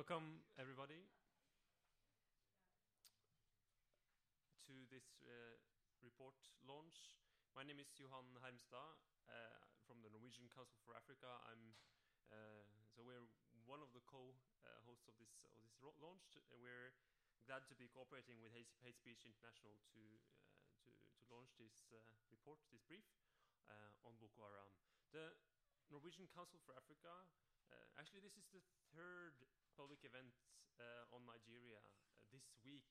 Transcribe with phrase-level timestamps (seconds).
[0.00, 0.96] Welcome, everybody,
[4.64, 5.60] to this uh,
[6.00, 7.20] report launch.
[7.52, 8.96] My name is Johan Hermstad
[9.28, 11.28] uh, from the Norwegian Council for Africa.
[11.44, 11.76] I'm
[12.32, 13.28] uh, so we're
[13.68, 16.32] one of the co-hosts of this of this launch.
[16.48, 16.96] We're
[17.44, 22.00] glad to be cooperating with Hate Speech International to uh, to to launch this uh,
[22.32, 23.04] report, this brief
[23.68, 24.72] uh, on Boko Haram.
[25.12, 25.36] The
[25.92, 27.12] Norwegian Council for Africa.
[28.00, 28.64] actually, this is the
[28.96, 29.36] third
[29.80, 30.36] public event
[30.76, 32.84] uh, on Nigeria uh, this week,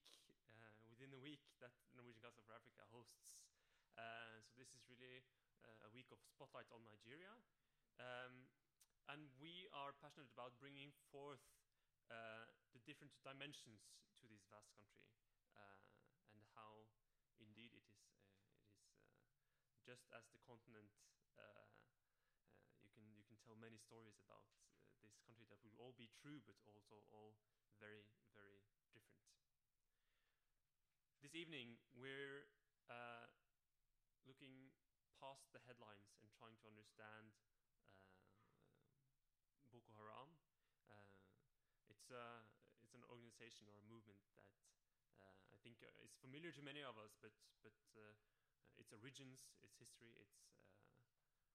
[0.50, 3.38] uh, within a week that Norwegian Council for Africa hosts.
[4.42, 5.22] so this is really
[5.86, 7.30] a week of spotlight on Nigeria.
[8.02, 8.50] Um,
[9.06, 11.46] and we are passionate about bringing forth
[12.10, 13.86] uh, the different dimensions
[14.18, 15.14] to this vast country
[15.54, 15.78] uh,
[16.34, 16.90] and how
[17.38, 18.02] indeed it is
[18.66, 18.90] uh,
[19.62, 20.90] it is just as the continent
[22.82, 24.42] you can you can tell many stories about
[25.10, 27.34] this country that will all be true, but also all
[27.82, 28.62] very very
[28.94, 29.26] different.
[31.20, 32.46] This evening we're
[32.86, 33.26] uh,
[34.24, 34.70] looking
[35.18, 37.34] past the headlines and trying to understand
[39.70, 40.30] Boko Haram.
[41.90, 42.46] it's a
[42.82, 44.50] it's an organization or a movement that
[45.20, 47.34] uh, I think uh, is familiar to many of us, but
[47.66, 48.14] but uh,
[48.78, 50.54] its origins, its history, its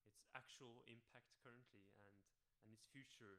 [0.06, 2.35] its actual impact currently and
[2.66, 3.38] and its future.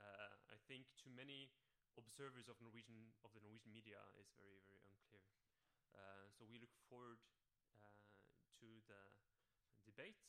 [0.00, 1.52] Uh, I think to many
[1.96, 5.28] observers of Norwegian of the Norwegian media is very very unclear.
[5.92, 7.20] Uh, so we look forward
[7.72, 8.08] uh,
[8.60, 9.00] to the
[9.84, 10.20] debate.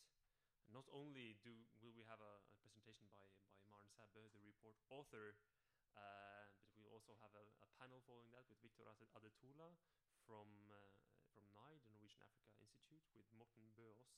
[0.67, 3.23] Not only do will we have a, a presentation by
[3.56, 5.36] by Maren Sæbø, the report author,
[5.95, 9.72] uh, but we'll also have a, a, panel following that with Victor Adetula
[10.28, 10.75] from uh,
[11.31, 14.12] from NIDE, the Norwegian Africa Institute, with Morten Bøås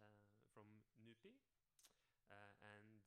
[0.00, 0.20] uh,
[0.52, 0.68] from
[1.00, 1.36] NUPI.
[2.26, 3.06] Uh, and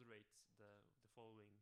[0.00, 1.52] moderate the, the following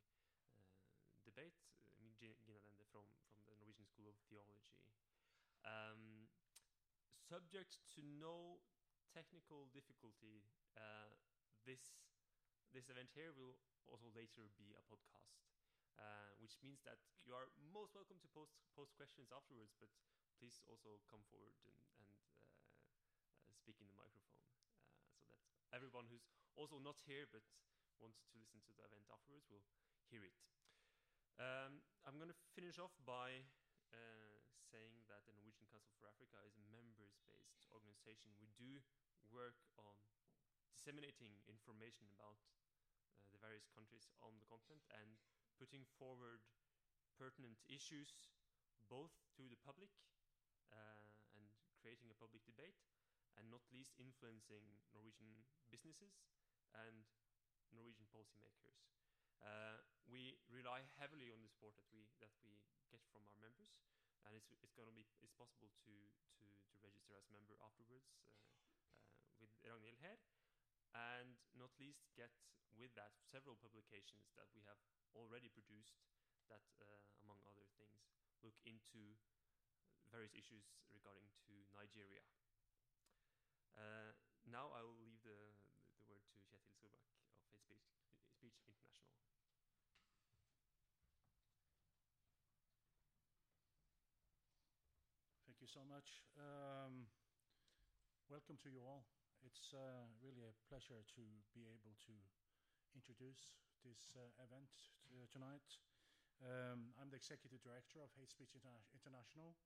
[1.27, 1.58] debate.
[1.91, 3.03] I mean, Gina Lende from,
[3.34, 4.78] from the Norwegian School of Theology.
[5.66, 6.31] Um,
[7.19, 8.62] subject to no
[9.10, 10.47] technical difficulty,
[11.66, 11.99] this
[12.71, 13.59] this event here will
[13.91, 15.34] also later be a podcast.
[15.99, 19.75] Uh, which means that you are most welcome to post post questions afterwards.
[19.82, 19.91] But
[20.38, 22.22] please also come forward and, and uh,
[23.43, 24.70] uh, speak in the microphone, uh,
[25.19, 25.43] so that
[25.75, 27.43] everyone who's also not here but
[27.98, 29.64] wants to listen to the event afterwards will
[30.10, 30.34] hear it.
[31.38, 33.47] Um, I'm going to finish off by
[33.94, 38.34] uh, saying that the Norwegian Council for Africa is a members-based organization.
[38.42, 38.82] We do
[39.31, 39.94] work on
[40.70, 42.42] disseminating information about
[43.14, 45.19] uh, the various countries on the continent and
[45.58, 46.42] putting forward
[47.19, 48.14] pertinent issues
[48.87, 49.91] both to the public
[50.70, 51.44] uh, and
[51.78, 52.78] creating a public debate,
[53.37, 56.19] and not least influencing Norwegian businesses
[56.75, 57.06] and
[57.73, 58.79] Norwegian policymakers.
[59.39, 62.59] Uh, we rely heavily on the support that we that we
[62.91, 63.71] get from our members,
[64.27, 65.95] and it's it's going to be it's possible to
[66.41, 70.19] to to register as a member afterwards uh, uh, with Ragnhild here,
[70.95, 72.33] and not least get
[72.79, 74.79] with that several publications that we have
[75.19, 75.99] already produced
[76.49, 76.87] that, uh,
[77.27, 78.06] among other things,
[78.41, 79.19] look into
[80.09, 80.65] various issues
[80.95, 82.25] regarding to Nigeria.
[83.77, 84.15] Uh,
[84.49, 87.12] now I will leave the, the word to Kjetil Solbakk
[87.53, 87.85] of Hate Speech,
[88.33, 89.12] Speech International.
[95.45, 96.25] Thank you so much.
[96.41, 97.05] Um,
[98.33, 99.05] welcome to you all.
[99.45, 102.17] It's uh, really a pleasure to be able to
[102.97, 103.53] introduce
[103.84, 104.73] this uh, event
[105.29, 105.69] tonight.
[106.41, 109.61] Um, I'm the executive director of Hate Speech Interna International,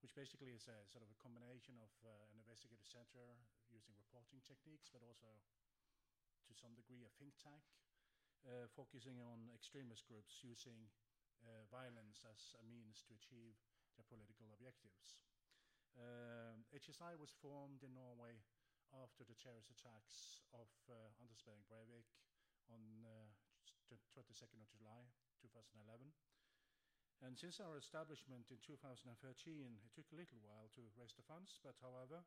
[0.00, 3.36] which basically is a sort of a combination of uh, an investigative center
[3.68, 5.28] using reporting techniques, but also
[6.48, 7.68] to some degree a think tank
[8.48, 10.88] uh, focusing on extremist groups using
[11.44, 13.60] uh, violence as a means to achieve
[13.96, 15.18] their political objectives.
[15.94, 18.42] Um, HSI was formed in Norway
[18.94, 22.10] after the terrorist attacks of uh, Anders Behring Breivik
[22.70, 23.30] on uh,
[23.90, 25.06] 22nd of July
[25.42, 26.10] 2011.
[27.22, 29.06] And since our establishment in 2013,
[29.80, 32.26] it took a little while to raise the funds, but however,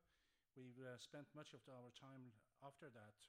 [0.56, 2.32] we've uh, spent much of our time
[2.64, 3.20] after that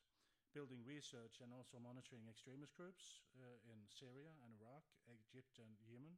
[0.56, 6.16] building research and also monitoring extremist groups uh, in Syria and Iraq, Egypt, and Yemen.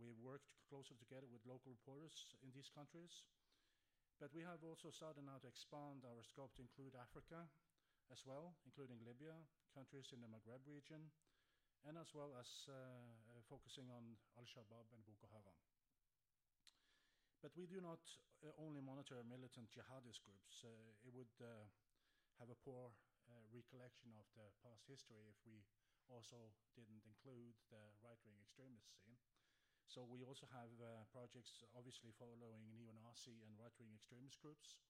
[0.00, 3.24] We've worked closely together with local reporters in these countries.
[4.22, 7.50] But we have also started now to expand our scope to include Africa
[8.12, 9.34] as well, including Libya,
[9.74, 11.10] countries in the Maghreb region,
[11.82, 15.58] and as well as uh, uh, focusing on Al Shabaab and Boko Haram.
[17.42, 17.98] But we do not
[18.46, 20.62] uh, only monitor militant jihadist groups.
[20.62, 20.70] Uh,
[21.02, 21.34] it would
[22.38, 22.94] have a poor
[23.50, 25.64] recollection of the past history if we
[26.06, 29.31] also didn't include the right-wing extremist scene.
[29.86, 34.80] So we also have uh, projects obviously following neo-Nazi and right-wing extremist groups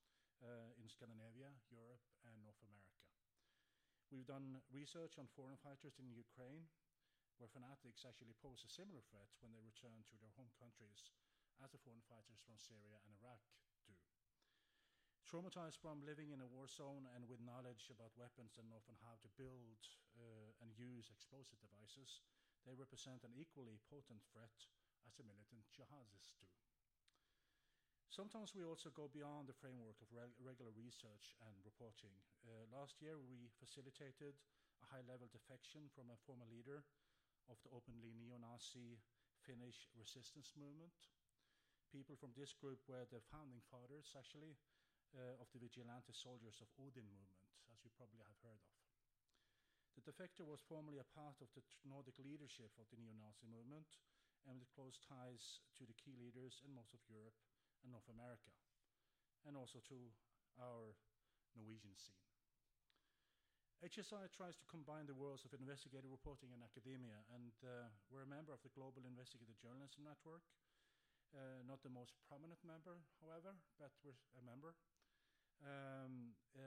[0.43, 2.99] uh, in Scandinavia, Europe, and North America.
[4.13, 6.69] We've done research on foreign fighters in Ukraine,
[7.41, 11.11] where fanatics actually pose a similar threat when they return to their home countries
[11.65, 13.41] as the foreign fighters from Syria and Iraq
[13.89, 13.97] do.
[15.25, 19.17] Traumatized from living in a war zone and with knowledge about weapons and often how
[19.23, 19.81] to build
[20.19, 22.21] uh, and use explosive devices,
[22.69, 24.53] they represent an equally potent threat
[25.07, 26.49] as a militant jihadists do.
[28.13, 32.13] Sometimes we also go beyond the framework of reg regular research and reporting.
[32.45, 34.37] Uh, last year, we facilitated
[34.85, 36.85] a high level defection from a former leader
[37.49, 39.01] of the openly neo Nazi
[39.49, 40.93] Finnish resistance movement.
[41.89, 44.61] People from this group were the founding fathers, actually,
[45.17, 48.77] uh, of the vigilante soldiers of Odin movement, as you probably have heard of.
[49.97, 53.89] The defector was formerly a part of the Nordic leadership of the neo Nazi movement
[54.49, 57.37] and with close ties to the key leaders in most of Europe
[57.83, 58.51] and North America,
[59.47, 59.99] and also to
[60.59, 60.95] our
[61.55, 62.23] Norwegian scene.
[63.83, 68.31] HSI tries to combine the worlds of investigative reporting and academia, and uh, we're a
[68.31, 70.47] member of the Global Investigative Journalism Network.
[71.35, 74.77] Uh, not the most prominent member, however, but we're a member.
[75.67, 76.63] Um, uh,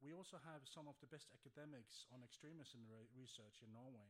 [0.00, 4.08] we also have some of the best academics on extremism re research in Norway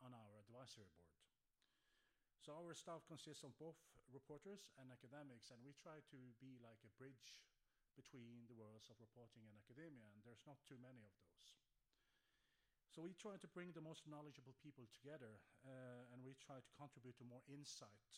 [0.00, 1.12] on our advisory board.
[2.42, 3.78] So our staff consists of both
[4.10, 7.38] reporters and academics, and we try to be like a bridge
[7.94, 11.54] between the worlds of reporting and academia, and there's not too many of those.
[12.90, 16.72] So we try to bring the most knowledgeable people together, uh, and we try to
[16.74, 18.10] contribute to more insight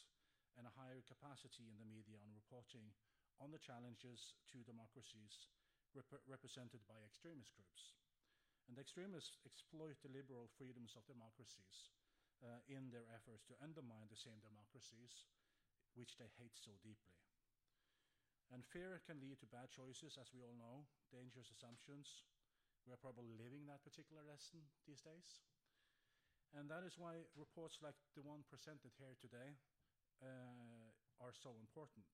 [0.57, 2.97] and a higher capacity in the media on reporting
[3.45, 5.53] on the challenges to democracies
[5.93, 7.93] rep represented by extremist groups.
[8.73, 11.93] And extremists exploit the liberal freedoms of democracies
[12.43, 15.29] uh, in their efforts to undermine the same democracies
[15.95, 17.15] which they hate so deeply.
[18.53, 22.27] And fear can lead to bad choices, as we all know, dangerous assumptions.
[22.85, 25.41] We are probably living that particular lesson these days.
[26.55, 29.59] And that is why reports like the one presented here today
[30.23, 32.07] uh, are so important.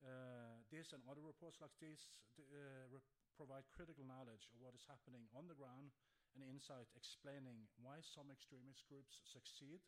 [0.00, 2.00] Uh, this and other reports like this
[2.40, 2.88] uh,
[3.36, 5.92] provide critical knowledge of what is happening on the ground
[6.36, 9.80] and insight explaining why some extremist groups succeed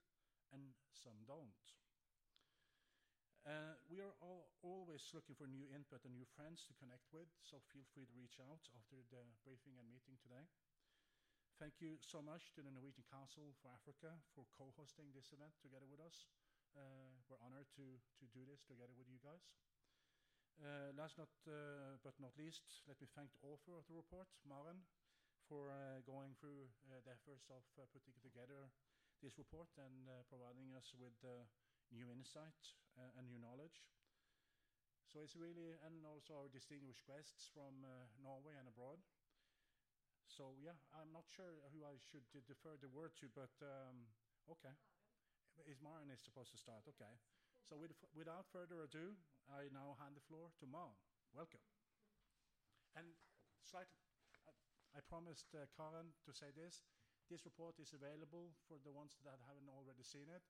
[0.53, 1.61] and some don't.
[3.47, 7.29] Uh, we are all always looking for new input and new friends to connect with,
[7.41, 10.45] so feel free to reach out after the briefing and meeting today.
[11.59, 15.89] Thank you so much to the Norwegian Council for Africa for co-hosting this event together
[15.91, 16.29] with us.
[16.77, 16.81] Uh,
[17.27, 19.43] we're honored to, to do this together with you guys.
[20.62, 24.27] Uh, last not, uh, but not least, let me thank the author of the report,
[24.47, 24.83] Maren,
[25.49, 28.69] for uh, going through uh, the efforts of uh, putting together
[29.25, 31.17] this report and providing us with
[31.91, 32.77] new insight
[33.19, 33.83] and new knowledge.
[35.11, 37.83] So it's really, and also our distinguished guests from
[38.23, 39.03] Norway and abroad.
[40.31, 44.06] So yeah, I'm not sure who I should defer the word to, but um,
[44.47, 44.71] okay.
[45.67, 46.87] Is Maren is supposed to start?
[46.95, 47.11] Okay.
[47.67, 49.19] So with, without further ado,
[49.50, 50.95] I now hand the floor to Maren.
[51.35, 51.65] Welcome.
[52.95, 53.19] And
[53.67, 54.07] slightly,
[54.96, 56.85] I promised uh, Karen to say this.
[57.29, 60.40] This report is available for the ones that haven't already seen it.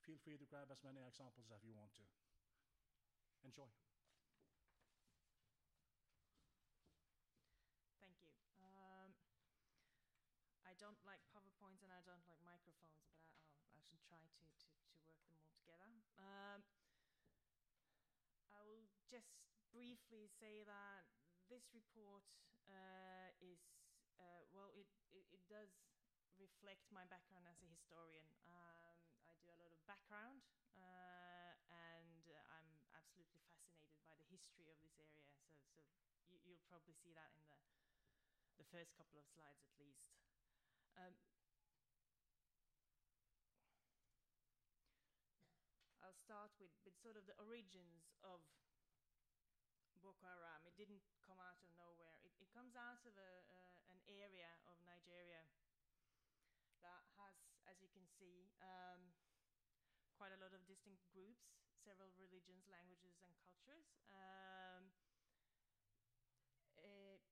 [0.00, 2.04] Feel free to grab as many examples as you want to.
[3.44, 3.68] Enjoy.
[8.00, 8.32] Thank you.
[8.56, 9.12] Um,
[10.64, 14.44] I don't like PowerPoints and I don't like microphones, but I, I should try to,
[14.48, 15.92] to, to, work them all together.
[16.16, 16.64] Um,
[18.48, 19.28] I will just
[19.76, 21.04] briefly say that
[21.52, 22.24] this report
[22.68, 23.60] uh, is
[24.24, 25.68] uh, well, it, it, it does
[26.40, 28.24] reflect my background as a historian.
[28.48, 28.96] Um,
[29.28, 30.40] I do a lot of background,
[30.80, 35.28] uh, and uh, I'm absolutely fascinated by the history of this area.
[35.76, 35.84] So,
[36.24, 37.60] so you, will probably see that in the
[38.54, 40.14] the first couple of slides, at least.
[40.94, 41.14] Um,
[45.98, 48.38] I'll start with, with sort of the origins of
[49.98, 50.62] Boko Haram.
[50.70, 52.20] It didn't come out of nowhere.
[52.22, 53.32] It, it comes out of a,
[54.08, 55.44] area of Nigeria
[56.84, 59.16] that has, as you can see, um,
[60.14, 63.88] quite a lot of distinct groups, several religions, languages, and cultures.
[64.12, 64.92] Um,
[66.84, 67.24] it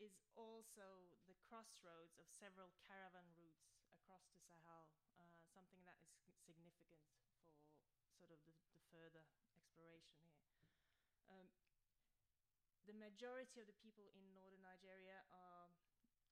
[0.00, 4.88] is also the crossroads of several caravan routes across the Sahel,
[5.20, 7.52] uh, something that is significant for
[8.16, 10.64] sort of the, the further exploration here.
[11.28, 11.67] Um,
[12.88, 15.68] the majority of the people in northern Nigeria are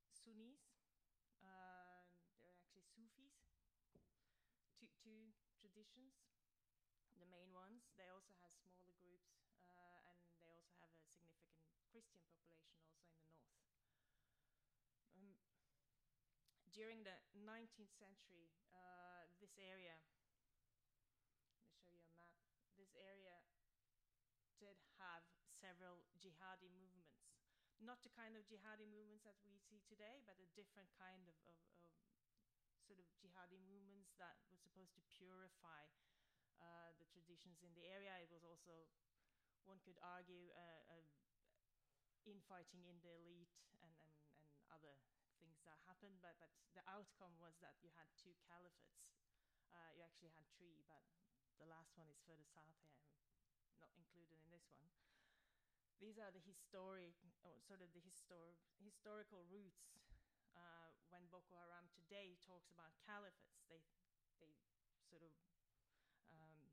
[0.09, 0.73] Sunnis.
[1.45, 2.09] Um,
[2.41, 3.37] they're actually Sufis,
[3.93, 6.17] two, two traditions,
[7.21, 7.93] the main ones.
[8.01, 9.37] They also have smaller groups,
[9.69, 11.61] uh, and they also have a significant
[11.93, 13.77] Christian population also in the north.
[15.13, 15.37] Um,
[16.73, 20.01] during the 19th century, uh, this area,
[21.53, 22.33] let me show you a map,
[22.81, 23.45] this area
[24.57, 25.21] did have
[25.53, 26.06] several
[26.37, 27.17] jihadi movements.
[27.81, 31.37] Not the kind of jihadi movements that we see today, but a different kind of,
[31.49, 31.93] of, of
[32.85, 35.89] sort of jihadi movements that were supposed to purify
[36.61, 38.21] uh, the traditions in the area.
[38.21, 38.85] It was also,
[39.65, 41.01] one could argue, uh,
[42.27, 44.13] infighting in the elite and, and,
[44.43, 44.99] and other
[45.39, 49.15] things that happened, but, but the outcome was that you had two caliphates.
[49.71, 51.07] Uh, you actually had three, but
[51.63, 52.99] the last one is further south here,
[53.79, 54.91] not included in this one.
[56.01, 59.97] These are the historic, or sort of the histor- historical roots.
[60.57, 63.85] Uh, when Boko Haram today talks about caliphates, they
[64.41, 64.53] they
[65.09, 65.33] sort of
[66.33, 66.73] um,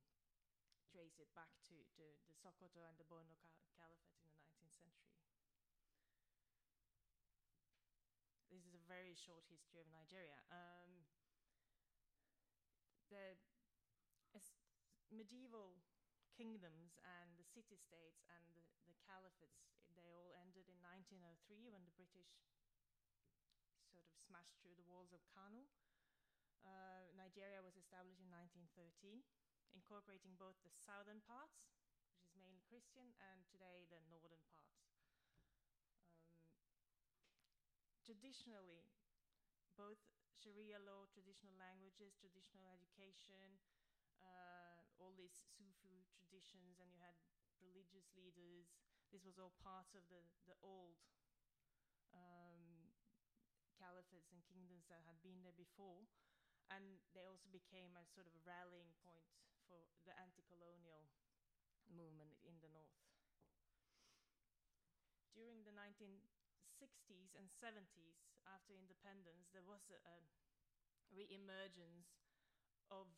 [0.91, 4.95] trace it back to, to the Sokoto and the Borno cal- caliphate in the 19th
[4.99, 5.35] century.
[8.51, 10.39] This is a very short history of Nigeria.
[10.51, 11.03] Um,
[13.09, 13.35] the
[15.11, 15.77] medieval
[16.33, 21.85] kingdoms and the city states and the, the caliphates, they all ended in 1903 when
[21.85, 22.41] the British
[23.85, 25.69] sort of smashed through the walls of Kano.
[26.65, 29.21] Uh, Nigeria was established in 1913,
[29.75, 31.69] incorporating both the southern parts,
[32.09, 34.89] which is mainly Christian, and today the northern parts.
[35.69, 36.33] Um,
[38.01, 38.89] traditionally,
[39.75, 39.99] both
[40.33, 43.59] Sharia law, traditional languages, traditional education,
[44.23, 47.17] uh, all these Sufi traditions, and you had
[47.61, 48.73] religious leaders.
[49.09, 50.97] This was all part of the the old
[52.13, 52.93] um,
[53.77, 56.05] caliphates and kingdoms that had been there before,
[56.69, 59.25] and they also became a sort of a rallying point
[59.65, 61.09] for the anti-colonial
[61.89, 63.01] movement in the north.
[65.33, 70.17] During the 1960s and 70s, after independence, there was a, a
[71.09, 72.21] re-emergence
[72.93, 73.09] of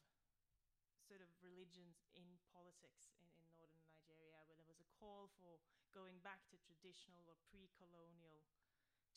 [1.05, 5.61] sort of religions in politics in, in northern Nigeria, where there was a call for
[5.93, 8.41] going back to traditional or pre colonial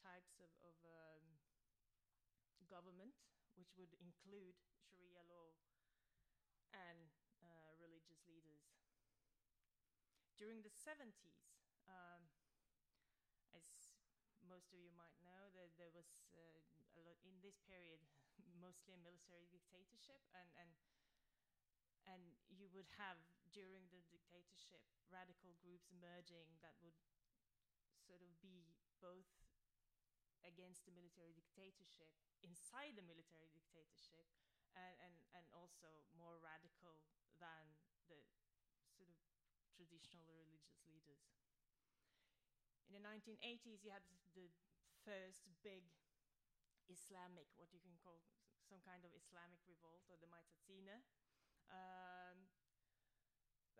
[0.04, 1.24] types of, of um,
[2.68, 3.16] government,
[3.56, 4.54] which would include
[4.92, 5.56] Sharia law
[6.76, 7.08] and
[7.40, 8.68] uh, religious leaders.
[10.36, 11.50] During the 70s,
[11.90, 12.22] um,
[13.56, 13.66] as
[14.46, 16.62] most of you might know, that there was uh,
[16.94, 17.98] a lot in this period
[18.62, 20.70] mostly a military dictatorship, and, and
[22.08, 23.20] and you would have
[23.52, 26.96] during the dictatorship radical groups emerging that would
[28.04, 29.28] sort of be both
[30.44, 34.24] against the military dictatorship inside the military dictatorship
[34.76, 37.02] and, and, and also more radical
[37.42, 37.66] than
[38.06, 38.22] the
[38.94, 39.18] sort of
[39.74, 41.22] traditional religious leaders.
[42.88, 44.48] In the 1980s, you had the
[45.04, 45.84] first big
[46.88, 48.24] Islamic, what you can call
[48.64, 51.04] some kind of Islamic revolt, or the Maitatsine,
[51.70, 52.36] um,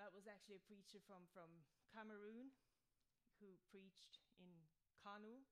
[0.00, 1.50] that was actually a preacher from, from
[1.92, 2.54] Cameroon
[3.40, 4.54] who preached in
[5.02, 5.42] Kano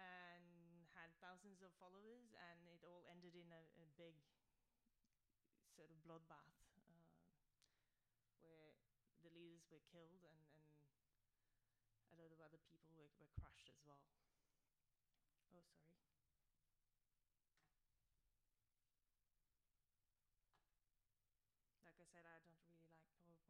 [0.00, 4.14] and had thousands of followers, and it all ended in a, a big
[5.74, 6.98] sort of bloodbath uh,
[8.40, 8.72] where
[9.22, 10.64] the leaders were killed and, and
[12.10, 14.02] a lot of other people were, were crushed as well.
[15.50, 15.62] Oh, sorry.
[21.88, 23.48] Like I said, I don't really like PowerPoints.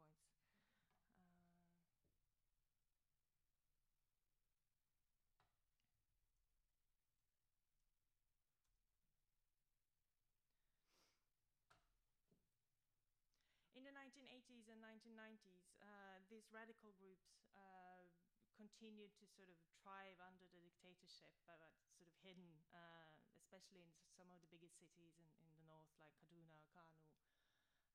[13.67, 18.07] Uh, in the 1980s and 1990s, uh, these radical groups uh,
[18.55, 21.59] continued to sort of thrive under the dictatorship, but,
[21.99, 25.91] sort of hidden, uh, especially in some of the biggest cities in, in the north,
[25.99, 27.03] like Kaduna, Kano,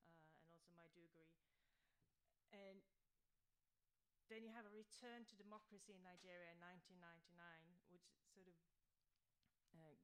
[0.04, 1.32] uh, and also Maiduguri.
[2.52, 2.84] And
[4.28, 7.32] then you have a return to democracy in Nigeria in 1999,
[7.88, 8.58] which sort of
[9.80, 9.96] uh,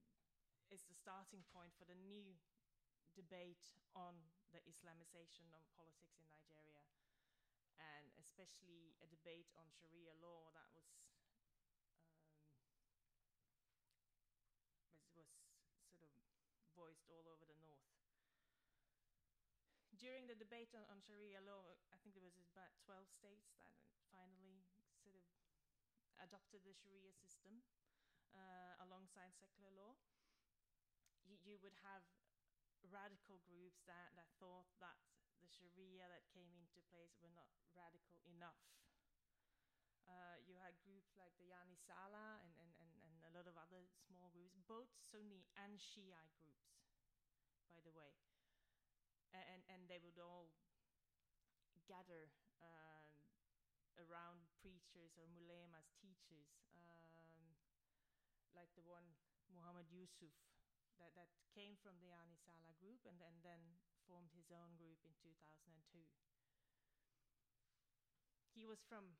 [0.71, 2.37] is the starting point for the new
[3.17, 4.13] debate on
[4.51, 6.83] the Islamization of politics in Nigeria,
[7.79, 11.67] and especially a debate on Sharia law that was um,
[15.17, 15.29] was,
[15.99, 16.23] sort of
[16.77, 17.87] voiced all over the north
[19.97, 23.73] during the debate on, on, Sharia law, I think there was about 12 states that
[24.13, 24.61] finally
[25.01, 25.25] sort of
[26.21, 27.65] adopted the Sharia system
[28.33, 29.97] uh, alongside secular law.
[31.27, 32.07] You, would have
[32.91, 34.97] radical groups that, that thought that
[35.43, 38.59] the Sharia that came into place were not radical enough.
[40.07, 43.59] Uh, you had groups like the Yan Izala and, and, and, and a lot of
[43.59, 46.79] other small groups, both Sunni and Shiite groups,
[47.67, 48.15] by the way.
[49.35, 50.49] And, and they would all
[51.85, 52.31] gather
[52.63, 53.13] um,
[53.99, 57.51] around preachers or mulemas, teachers, um,
[58.55, 59.05] like the one
[59.51, 60.33] Muhammad Yusuf
[61.01, 63.61] that, that came from the Yan Izala group and then, then
[64.05, 66.01] formed his own group in 2002.
[68.57, 69.17] He was from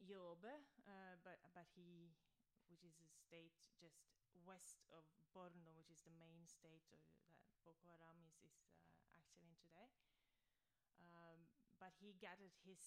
[0.00, 2.16] Yobe, uh, but but he,
[2.70, 4.08] which is a state just
[4.46, 5.04] west of
[5.36, 7.04] Borno, which is the main state that
[7.60, 9.90] Boko Haram is is uh, active in today.
[10.96, 12.80] Um, but he gathered his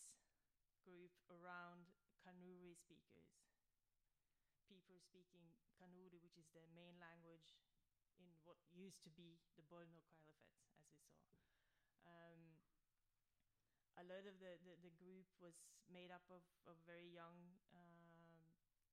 [0.82, 1.94] group around
[2.26, 3.46] Kanuri speakers,
[4.66, 5.46] people speaking
[5.78, 7.54] Kanuri, which is the main language
[8.22, 11.34] in what used to be the Borno Caliphate, as we saw.
[12.06, 12.62] Um,
[13.98, 15.58] a lot of the, the, the, group was
[15.90, 18.02] made up of, of very young um,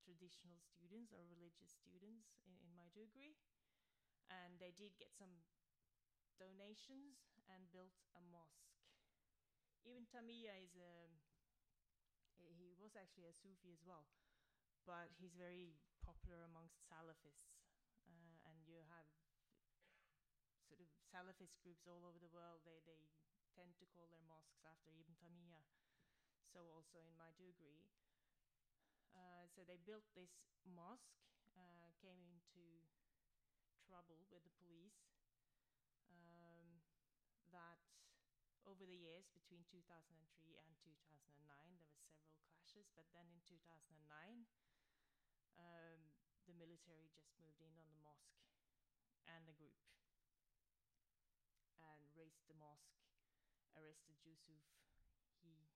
[0.01, 3.37] traditional students or religious students in, in Maiduguri.
[4.29, 5.33] And they did get some
[6.37, 8.69] donations and built a mosque.
[9.85, 11.09] Ibn Taymiyyah is a,
[12.53, 14.05] he was actually a Sufi as well,
[14.85, 15.73] but he's very
[16.05, 17.57] popular amongst Salafists.
[18.05, 19.09] Uh, and you have
[20.69, 22.61] sort of Salafist groups all over the world.
[22.61, 23.01] They, they
[23.57, 25.65] tend to call their mosques after Ibn Taymiyyah.
[26.53, 27.89] So also in Maiduguri.
[29.17, 30.29] Uh, so they built this
[30.69, 31.17] mosque,
[31.57, 32.85] uh, came into
[33.81, 35.01] trouble with the police.
[36.13, 36.85] Um,
[37.49, 37.81] that
[38.69, 40.13] over the years between 2003
[40.61, 41.09] and 2009,
[41.81, 43.97] there were several clashes, but then in 2009,
[45.57, 46.01] um,
[46.45, 48.37] the military just moved in on the mosque
[49.25, 49.73] and the group
[52.49, 52.97] the mosque
[53.77, 54.65] arrested Yusuf.
[55.37, 55.69] He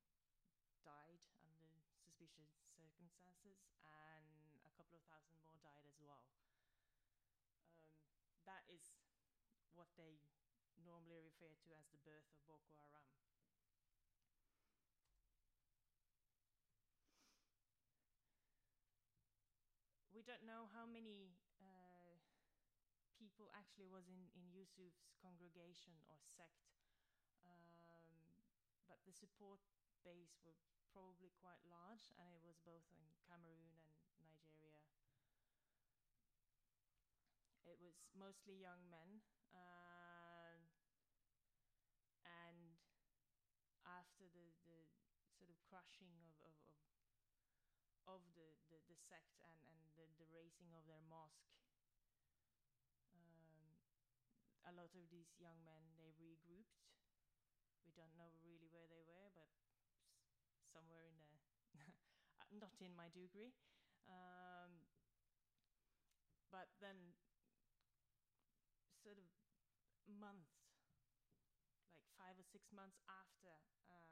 [0.81, 6.25] died under suspicious circumstances, and a couple of thousand more died as well.
[6.73, 7.61] Um,
[8.49, 8.81] that is
[9.77, 10.17] what they
[10.81, 13.05] normally refer to as the birth of Boko Haram.
[20.09, 21.37] We don't know how many
[23.33, 26.69] people actually was in, in Yusuf's congregation or sect
[27.49, 28.13] um,
[28.85, 29.57] but the support
[30.05, 30.53] base were
[30.93, 33.73] probably quite large, and it was both in Cameroon
[34.21, 34.85] and Nigeria.
[37.65, 40.61] It was mostly young men, uh,
[42.21, 42.77] and
[43.81, 44.85] after the, the
[45.33, 46.85] sort of crushing of, of, of,
[48.05, 51.49] of the, the, the, sect and, and the, the razing of their mosque,
[53.17, 53.73] um,
[54.62, 56.83] a lot of these young men they regrouped
[57.83, 59.51] we don't know really where they were, but
[60.71, 61.39] somewhere in there,
[62.41, 63.51] uh, not in Maiduguri.
[64.07, 64.87] Um,
[66.51, 67.15] but then,
[69.03, 69.27] sort of
[70.07, 70.57] months,
[71.93, 73.51] like five or six months after
[73.87, 74.09] uh,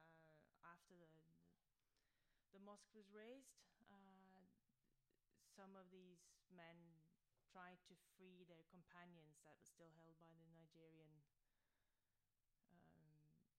[0.68, 1.36] after the, the,
[2.56, 3.58] the mosque was raised,
[3.90, 4.46] uh,
[5.58, 6.22] some of these
[6.54, 7.01] men
[7.52, 11.20] tried to free their companions that were still held by the Nigerian
[12.72, 13.12] um,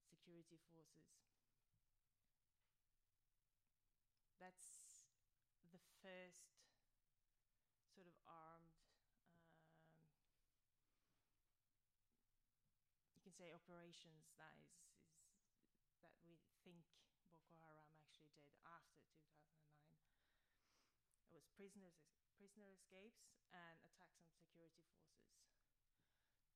[0.08, 1.12] security forces.
[4.40, 5.12] That's
[5.68, 6.56] the first
[7.92, 8.80] sort of armed,
[9.60, 9.76] um,
[13.12, 14.72] you can say, operations that is,
[15.84, 16.88] is that we think
[17.28, 20.00] Boko Haram actually did after 2009.
[21.28, 23.22] It was prisoners, prisoner escapes
[23.54, 25.30] and attacks on security forces.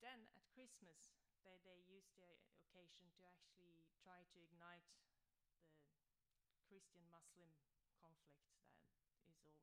[0.02, 1.14] Then at Christmas,
[1.46, 2.26] they, they used the
[2.58, 4.82] occasion to actually try to ignite
[6.58, 7.54] the Christian Muslim
[8.02, 8.74] conflict that is
[9.14, 9.62] always underneath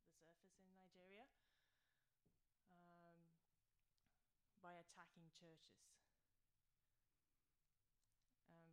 [0.00, 1.28] the surface in Nigeria
[2.72, 3.20] um,
[4.64, 5.92] by attacking churches.
[8.48, 8.72] Um,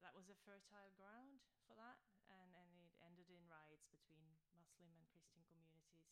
[0.00, 2.00] that was a fertile ground for that,
[2.32, 4.24] and, and it ended in riots between
[4.56, 6.08] Muslim and Christian communities.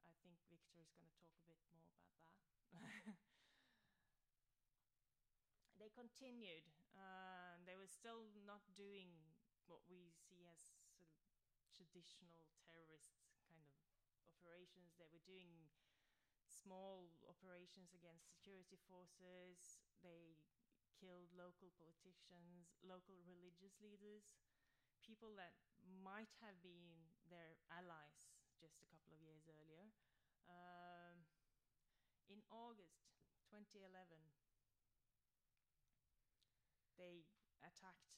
[0.00, 3.14] I think Victor is going to talk a bit more about that.
[5.80, 6.66] they continued.
[6.96, 9.12] Uh, they were still not doing
[9.70, 10.58] what we see as
[10.98, 11.10] sort of
[11.76, 13.14] traditional terrorist
[13.46, 13.68] kind of
[14.26, 14.96] operations.
[14.98, 15.70] They were doing
[16.48, 19.82] small operations against security forces.
[20.02, 20.38] They
[20.96, 24.32] killed local politicians, local religious leaders,
[25.04, 25.56] people that
[26.02, 29.88] might have been their allies just a couple of years earlier.
[30.48, 31.26] Um,
[32.30, 33.06] in August
[33.50, 34.16] 2011,
[36.96, 37.28] they
[37.62, 38.10] attacked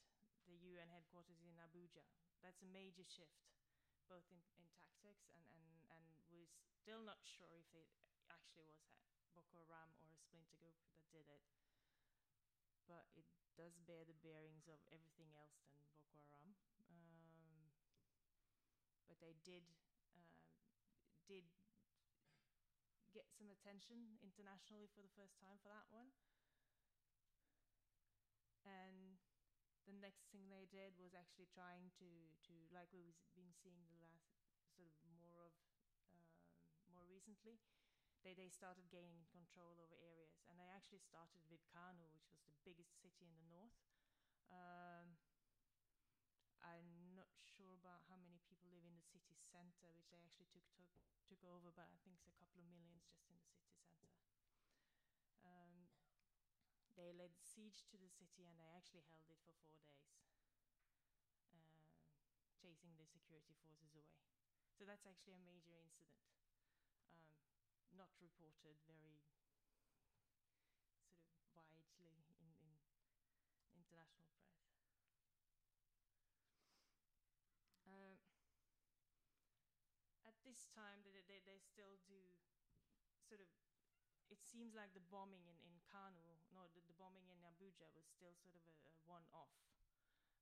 [0.46, 2.04] the UN headquarters in Abuja.
[2.40, 3.44] That's a major shift,
[4.06, 7.90] both in, in tactics and, and, and we're still not sure if it
[8.30, 8.80] actually was
[9.34, 11.44] Boko Haram or a splinter group that did it.
[12.88, 16.56] But it does bear the bearings of everything else than Boko Haram.
[16.88, 17.68] Um,
[19.10, 19.66] but they did
[20.16, 20.40] uh,
[21.28, 21.44] did
[23.18, 26.14] get some attention internationally for the first time for that one.
[28.62, 29.18] And
[29.90, 32.11] the next thing they did was actually trying to,
[32.46, 34.38] to like we've been seeing the last
[34.70, 35.57] sort of more of
[36.14, 36.22] um,
[36.94, 37.59] more recently,
[38.22, 40.38] they, they started gaining control over areas.
[40.46, 43.74] And they actually started with Kano, which was the biggest city in the north.
[44.46, 45.18] Um,
[46.62, 50.49] I'm not sure about how many people live in the city center, which they actually
[50.49, 50.88] took took,
[51.29, 54.09] took over, but I think it's a couple of millions just in the city center.
[55.44, 55.92] Um,
[56.97, 60.16] they laid siege to the city and they actually held it for four days,
[61.53, 61.85] uh,
[62.57, 64.25] chasing the security forces away.
[64.81, 66.25] So that's actually a major incident,
[67.12, 67.29] um,
[67.92, 69.53] not reported very sort of
[71.53, 72.73] widely in, in
[73.77, 74.57] international press.
[77.85, 78.16] Um,
[80.29, 82.18] at this time, they, they, they still do
[83.23, 83.47] sort of.
[84.27, 88.05] It seems like the bombing in, in Kano, no, the, the bombing in Abuja was
[88.11, 89.55] still sort of a, a one off.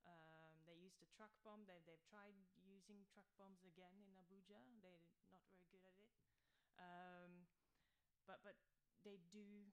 [0.09, 1.69] Um, they used a truck bomb.
[1.69, 2.33] They, they've tried
[2.65, 4.59] using truck bombs again in Abuja.
[4.81, 6.11] They're not very good at it.
[6.81, 7.45] Um,
[8.25, 8.57] but, but
[9.05, 9.71] they do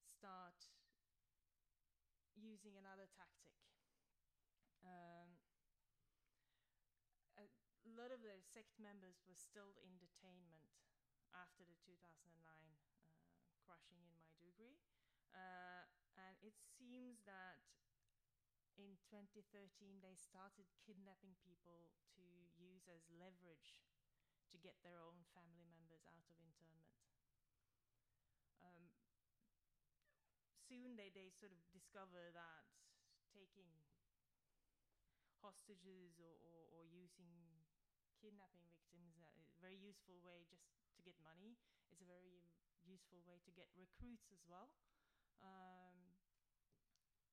[0.00, 0.72] start
[2.34, 3.54] using another tactic.
[4.82, 5.38] Um,
[7.92, 10.68] a lot of the sect members were still in detainment
[11.32, 14.76] after the 2009 uh, crushing in Maiduguri.
[15.32, 15.88] Uh,
[16.20, 17.64] and it seems that
[18.76, 23.80] in 2013 they started kidnapping people to use as leverage
[24.52, 26.92] to get their own family members out of internment.
[28.60, 28.92] Um,
[30.68, 32.68] soon they, they sort of discover that
[33.32, 33.72] taking
[35.40, 37.32] hostages or, or, or using
[38.22, 40.62] kidnapping victims uh, a very useful way just
[40.94, 41.58] to get money.
[41.90, 42.46] It's a very
[42.86, 44.70] useful way to get recruits as well.
[45.42, 46.14] Um,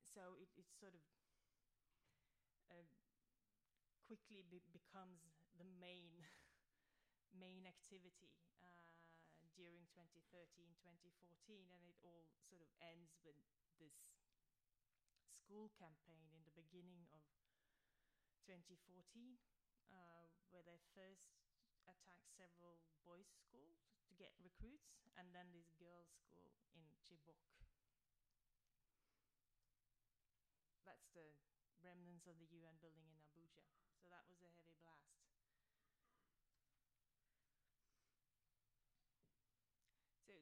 [0.02, 1.06] so it, it's sort of
[2.74, 2.90] uh,
[4.10, 5.22] quickly be becomes
[5.54, 6.26] the main
[7.46, 8.90] main activity uh,
[9.54, 13.38] during 2013 2014 and it all sort of ends with
[13.78, 13.94] this
[15.38, 17.22] school campaign in the beginning of
[18.50, 19.38] 2014,
[19.94, 20.19] uh,
[20.52, 21.30] where they first
[21.90, 27.42] attacked several boys' schools to get recruits, and then this girls' school in Chibok.
[30.86, 31.30] That's the
[31.86, 33.64] remnants of the UN building in Abuja.
[34.02, 35.22] So that was a heavy blast.
[40.26, 40.34] So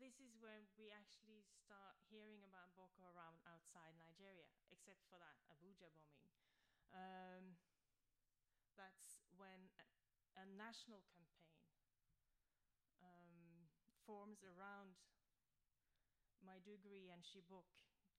[0.00, 5.36] this is when we actually start hearing about Boko Haram outside Nigeria, except for that
[5.52, 6.28] Abuja bombing.
[6.90, 7.56] Um,
[8.80, 9.09] that's
[9.40, 9.84] when a,
[10.36, 11.64] a national campaign
[13.00, 13.72] um,
[14.04, 15.00] forms around
[16.44, 17.64] Maiduguri and Chibok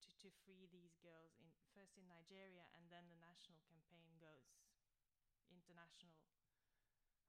[0.01, 1.45] to, to free these girls in
[1.77, 4.49] first in Nigeria and then the national campaign goes
[5.53, 6.17] international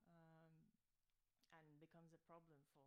[0.08, 0.64] um,
[1.52, 2.80] and becomes a problem for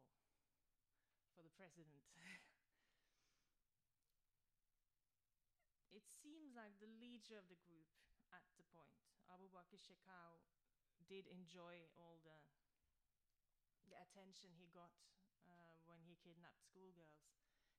[1.35, 1.99] for the president.
[5.99, 7.91] it seems like the leader of the group
[8.31, 8.95] at the point.
[9.27, 10.39] Abu Bakr Shekau
[11.03, 12.39] did enjoy all the,
[13.91, 14.95] the attention he got
[15.45, 17.27] uh, when he kidnapped schoolgirls.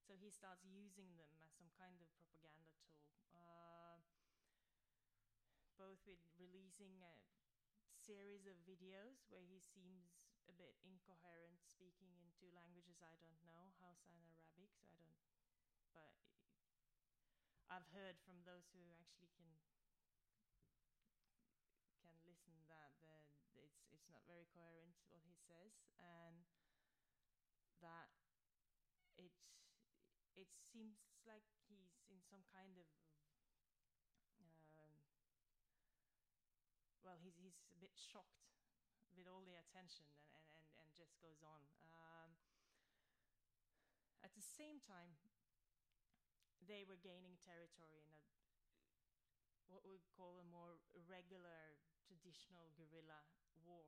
[0.07, 3.03] So he starts using them as some kind of propaganda tool,
[3.35, 3.99] uh,
[5.75, 7.15] both with releasing a
[7.99, 10.15] series of videos where he seems
[10.47, 13.03] a bit incoherent, speaking in two languages.
[13.03, 15.19] I don't know, Hausa and Arabic, so I don't,
[15.91, 16.15] but
[17.67, 19.51] I've heard from those who actually can
[21.99, 23.27] can listen that then
[23.59, 24.07] it's
[25.11, 26.45] what he says and
[27.81, 28.09] that
[29.17, 29.33] it
[30.37, 32.89] it seems like he's in some kind of
[34.41, 34.93] um,
[37.05, 38.49] well he's he's a bit shocked
[39.17, 41.65] with all the attention and and, and, and just goes on.
[41.81, 42.37] Um,
[44.25, 45.17] at the same time
[46.67, 48.25] they were gaining territory in a
[49.67, 50.79] what we call a more
[51.11, 51.75] regular
[52.07, 53.27] traditional guerrilla
[53.67, 53.83] war,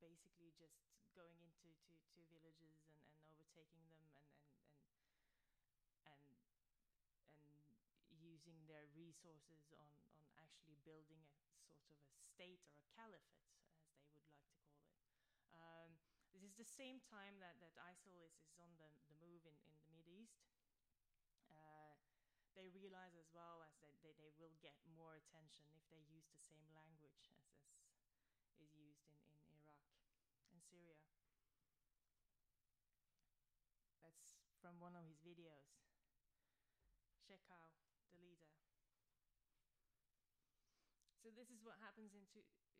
[0.00, 0.78] basically just
[1.16, 4.28] going into to, to villages and, and overtaking them and
[6.08, 6.34] and and
[7.32, 7.48] and
[8.10, 11.36] and using their resources on on actually building a
[11.76, 14.82] sort of a state or a caliphate, as they would like to call it.
[15.54, 15.90] Um,
[16.34, 19.54] this is the same time that, that ISIL is, is on the, the move in,
[19.70, 20.50] in the Mid East.
[21.46, 21.94] Uh,
[22.58, 26.26] they realize as well as that they, they will get more attention if they use
[26.30, 27.46] the same language as,
[27.94, 28.03] as
[28.60, 29.82] is used in, in Iraq
[30.52, 30.98] and Syria.
[34.02, 35.74] That's from one of his videos.
[37.24, 37.72] Shekau,
[38.12, 38.52] the leader.
[41.24, 42.28] So this is what happens in,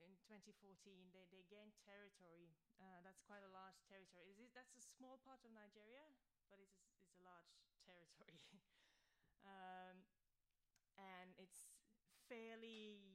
[0.04, 0.76] in 2014.
[1.16, 2.52] They, they gain territory.
[2.76, 4.28] Uh, that's quite a large territory.
[4.28, 6.04] Is it, that's a small part of Nigeria,
[6.52, 7.56] but it's a, it's a large
[7.88, 8.36] territory.
[9.48, 10.04] um,
[11.00, 11.72] and it's
[12.28, 13.13] fairly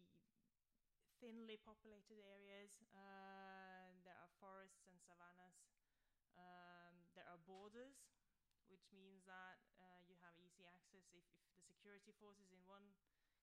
[1.19, 2.71] thinly populated areas.
[2.95, 5.59] Uh, there are forests and savannas.
[6.39, 7.99] Um, there are borders,
[8.71, 11.03] which means that uh, you have easy access.
[11.11, 12.95] If, if the security forces in one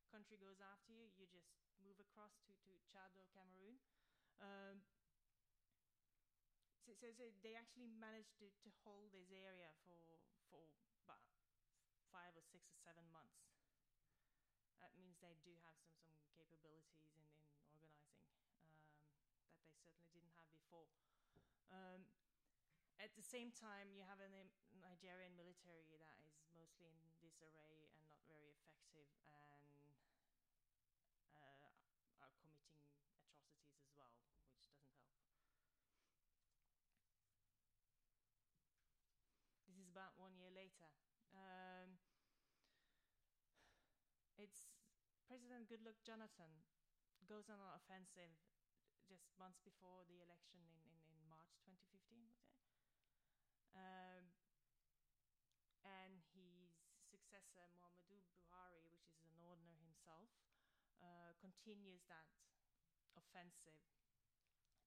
[0.08, 1.52] country goes after you, you just
[1.84, 3.76] move across to, to Chad or Cameroon.
[4.40, 4.80] Um,
[6.84, 9.98] so, so, so, they actually managed to, to hold this area for
[10.46, 10.62] for
[11.02, 11.26] about
[12.14, 13.42] five or six or seven months.
[14.78, 17.20] That means they do have some, some capabilities in,
[17.74, 17.90] in organizing
[18.54, 18.70] um,
[19.50, 20.90] that they certainly didn't have before.
[21.70, 22.02] Um,
[22.98, 24.30] at the same time, you have a
[24.82, 29.70] Nigerian military that is mostly in disarray and not very effective and
[31.38, 31.70] uh,
[32.18, 34.18] are committing atrocities as well,
[34.50, 35.22] which doesn't help.
[39.70, 40.90] This is about one year later.
[41.30, 42.00] Um,
[44.34, 44.66] it's
[45.30, 46.64] President Goodluck Jonathan
[47.26, 48.30] goes on an offensive
[49.06, 52.58] just months before the election in, in, in March 2015, was it?
[53.78, 54.26] Um,
[55.86, 56.74] and his
[57.06, 60.26] successor, Muhammadu Buhari, which is an ordinary himself,
[60.98, 62.26] uh, continues that
[63.14, 63.78] offensive.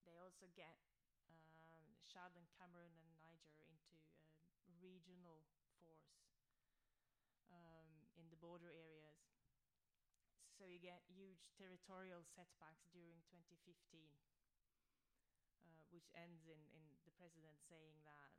[0.04, 0.76] They also get
[1.24, 3.96] um, Chad and Cameroon and Niger into
[4.68, 5.48] a regional
[5.80, 6.20] force
[7.48, 7.88] um,
[8.20, 9.16] in the border areas.
[10.60, 14.08] So you get huge territorial setbacks during 2015,
[15.60, 18.32] uh, which ends in, in the president saying that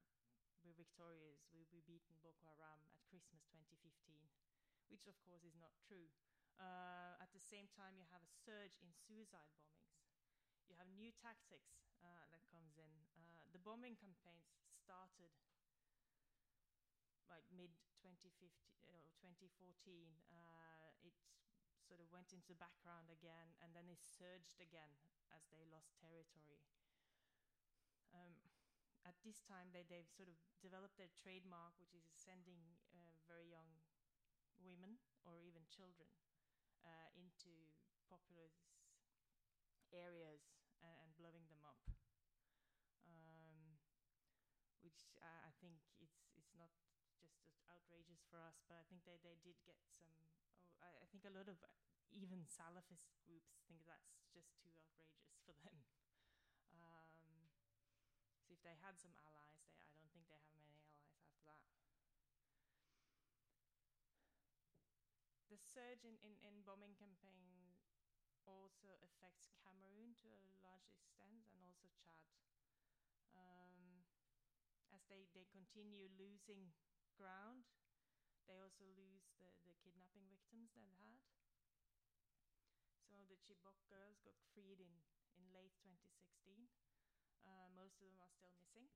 [0.65, 4.17] we're victorious, we'll be beaten Boko Haram at Christmas 2015,
[4.89, 6.10] which of course is not true.
[6.58, 10.01] Uh, at the same time, you have a surge in suicide bombings.
[10.65, 12.93] You have new tactics uh, that comes in.
[13.17, 14.49] Uh, the bombing campaigns
[14.82, 15.34] started
[17.30, 18.49] like mid 2015
[18.89, 20.10] or 2014.
[21.01, 21.17] it
[21.91, 24.95] sort of went into the background again, and then they surged again
[25.36, 26.63] as they lost territory.
[28.15, 28.32] Um,
[29.04, 33.51] at this time, they, they've sort of developed their trademark, which is sending uh, very
[33.51, 33.84] young
[34.63, 36.08] women or even children
[36.88, 37.51] uh, into
[38.08, 38.71] populous
[39.91, 40.47] areas
[40.80, 41.84] and, and, blowing them up.
[43.04, 43.75] Um,
[44.80, 46.71] which I, I think it's it's not
[47.19, 47.36] just
[47.67, 50.08] outrageous for us, but I think they, they did get some.
[50.81, 51.57] I, I think a lot of
[52.11, 55.79] even Salafist groups think that's just too outrageous for them.
[56.75, 57.47] Um,
[58.43, 61.39] so if they had some allies, they I don't think they have many allies after
[61.47, 61.63] that.
[65.47, 67.75] The surge in, in, in bombing campaign
[68.47, 72.27] also affects Cameroon to a large extent and also Chad.
[73.35, 74.03] Um,
[74.91, 76.71] as they, they continue losing
[77.15, 77.67] ground,
[78.47, 81.19] they also lose the, the kidnapping victims they've had.
[83.06, 84.93] Some of the Chibok girls got freed in,
[85.38, 86.69] in late 2016.
[87.43, 88.88] Uh, most of them are still missing.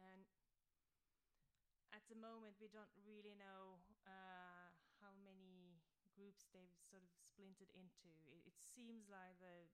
[0.00, 0.26] And
[1.94, 4.68] at the moment, we don't really know uh,
[5.00, 5.80] how many
[6.14, 8.10] groups they've sort of splintered into.
[8.30, 9.66] It, it, seems like the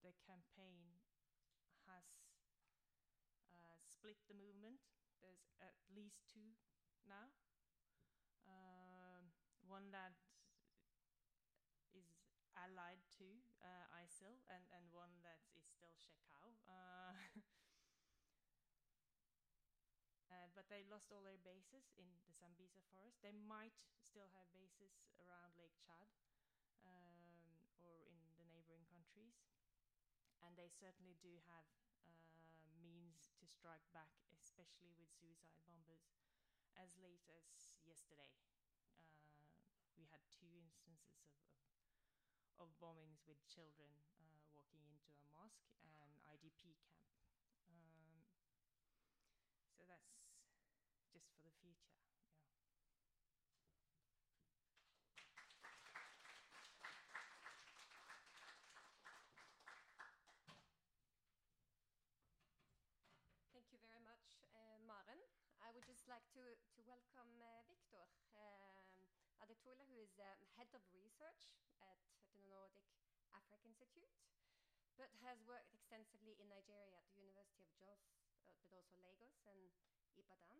[0.00, 0.96] the campaign
[1.84, 2.08] has
[4.00, 4.80] split the movement.
[5.20, 6.56] There's at least two
[7.04, 7.28] now.
[8.48, 9.28] Um,
[9.68, 10.16] one that
[11.92, 12.08] is
[12.56, 13.28] allied to
[13.60, 16.56] uh, ISIL, and, and one that is still Shekau.
[16.64, 17.12] Uh,
[20.30, 23.18] Uh, but they lost all their bases in the Sambisa forest.
[23.18, 26.06] They might still have bases around Lake Chad
[26.86, 27.50] um,
[27.82, 29.34] or in the neighboring countries.
[30.38, 31.66] And they certainly do have
[33.40, 34.12] to strike back,
[34.44, 36.04] especially with suicide bombers.
[36.76, 38.36] As late as yesterday,
[39.00, 39.42] uh,
[39.96, 41.40] we had two instances of,
[42.60, 47.00] of, of bombings with children uh, walking into a mosque and IDP camp
[49.76, 51.96] focused for the future.
[60.46, 60.54] Yeah.
[63.52, 65.20] Thank you very much, uh, Maren.
[65.60, 66.42] I would just like to,
[66.74, 68.02] to welcome uh, Victor
[68.34, 68.82] um,
[69.38, 71.46] Adetula, who is um, head of research
[71.78, 72.02] at
[72.34, 72.82] the Nordic
[73.30, 74.10] Africa Institute,
[74.98, 78.02] but has worked extensively in Nigeria at the University of Jos,
[78.42, 79.70] uh, but also Lagos and
[80.18, 80.58] Ibadan.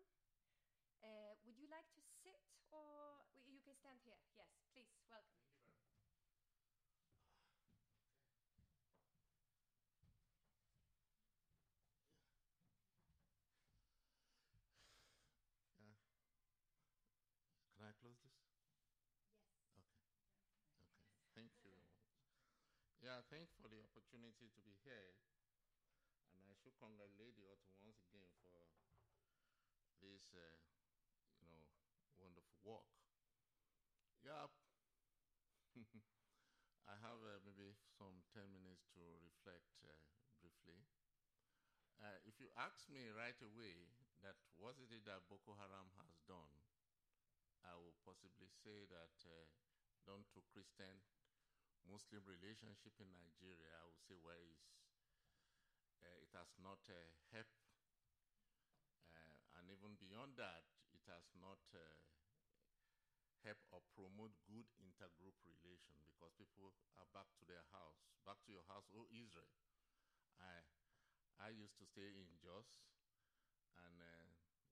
[1.03, 2.39] Uh, would you like to sit,
[2.71, 4.19] or you can stand here?
[4.39, 5.43] Yes, please, welcome.
[15.79, 15.95] Yeah.
[17.77, 18.37] Can I close this?
[18.39, 18.61] Yes.
[19.77, 19.99] Okay.
[20.79, 20.87] Okay.
[21.35, 21.73] Thank you.
[23.01, 25.15] Yeah, thanks for the opportunity to be here.
[26.35, 28.67] And I should congratulate the author once again for
[30.03, 30.59] this, uh,
[31.39, 31.63] you know,
[32.19, 32.91] wonderful work.
[34.27, 34.51] Yeah.
[36.91, 39.95] I have uh, maybe some 10 minutes to reflect uh,
[40.43, 40.83] briefly.
[42.03, 46.19] Uh, if you ask me right away that what is it that Boko Haram has
[46.27, 46.51] done,
[47.63, 49.47] I will possibly say that uh,
[50.03, 50.99] done to Christian
[51.89, 54.49] Muslim relationship in Nigeria, I would say well,
[56.01, 56.97] uh, it has not uh,
[57.33, 57.61] helped,
[59.13, 61.61] uh, and even beyond that, it has not
[63.41, 68.53] helped or promote good intergroup relation because people are back to their house, back to
[68.53, 69.49] your house, oh Israel.
[70.37, 70.61] I
[71.41, 72.85] I used to stay in Jos,
[73.73, 73.97] and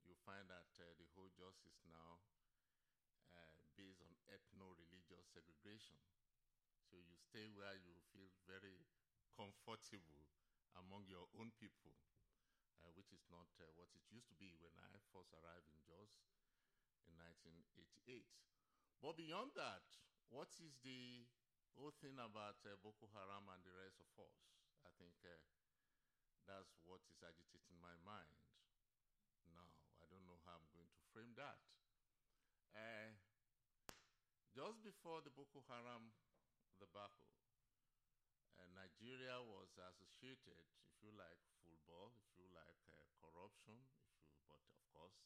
[0.05, 2.21] you find that the whole Jos is now
[3.79, 5.95] based on ethno-religious segregation.
[6.89, 8.89] So you stay where you feel very
[9.37, 10.25] comfortable
[10.73, 11.93] among your own people,
[12.81, 15.77] uh, which is not uh, what it used to be when I first arrived in
[15.85, 16.17] Jos
[17.05, 18.25] in 1988.
[19.05, 19.85] But beyond that,
[20.33, 21.29] what is the
[21.77, 24.33] whole thing about uh, Boko Haram and the rest of us?
[24.81, 25.37] I think uh,
[26.49, 28.33] that's what is agitating my mind
[29.53, 29.69] now.
[30.01, 31.61] I don't know how I'm going to frame that.
[32.73, 33.13] Uh,
[34.49, 36.09] just before the Boko Haram
[36.79, 37.29] debacle,
[38.57, 44.23] uh, Nigeria was associated, if you like, football, if you like, uh, corruption, if you,
[44.47, 45.19] but of course,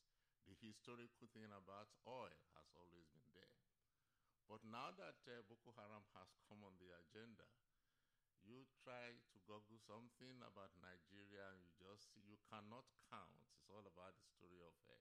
[0.49, 3.55] the historical thing about oil has always been there.
[4.49, 7.47] But now that uh, Boko Haram has come on the agenda,
[8.43, 13.39] you try to Google something about Nigeria and you just you cannot count.
[13.55, 14.99] It's all about the story of uh,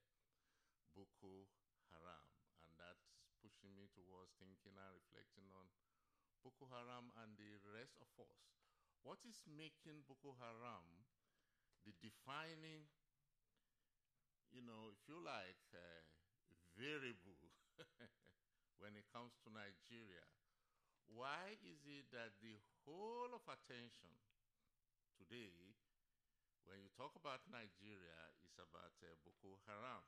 [0.95, 1.51] Boko
[1.91, 2.31] Haram.
[2.63, 3.11] And that's
[3.43, 5.67] pushing me towards thinking and reflecting on
[6.43, 8.43] Boko Haram and the rest of us.
[9.07, 11.07] What is making Boko Haram
[11.87, 12.87] the defining,
[14.51, 16.03] you know, if you like, uh,
[16.75, 17.51] variable
[18.83, 20.27] when it comes to Nigeria?
[21.07, 24.11] Why is it that the whole of attention
[25.19, 25.75] today,
[26.67, 30.03] when you talk about Nigeria, is about uh, Boko Haram?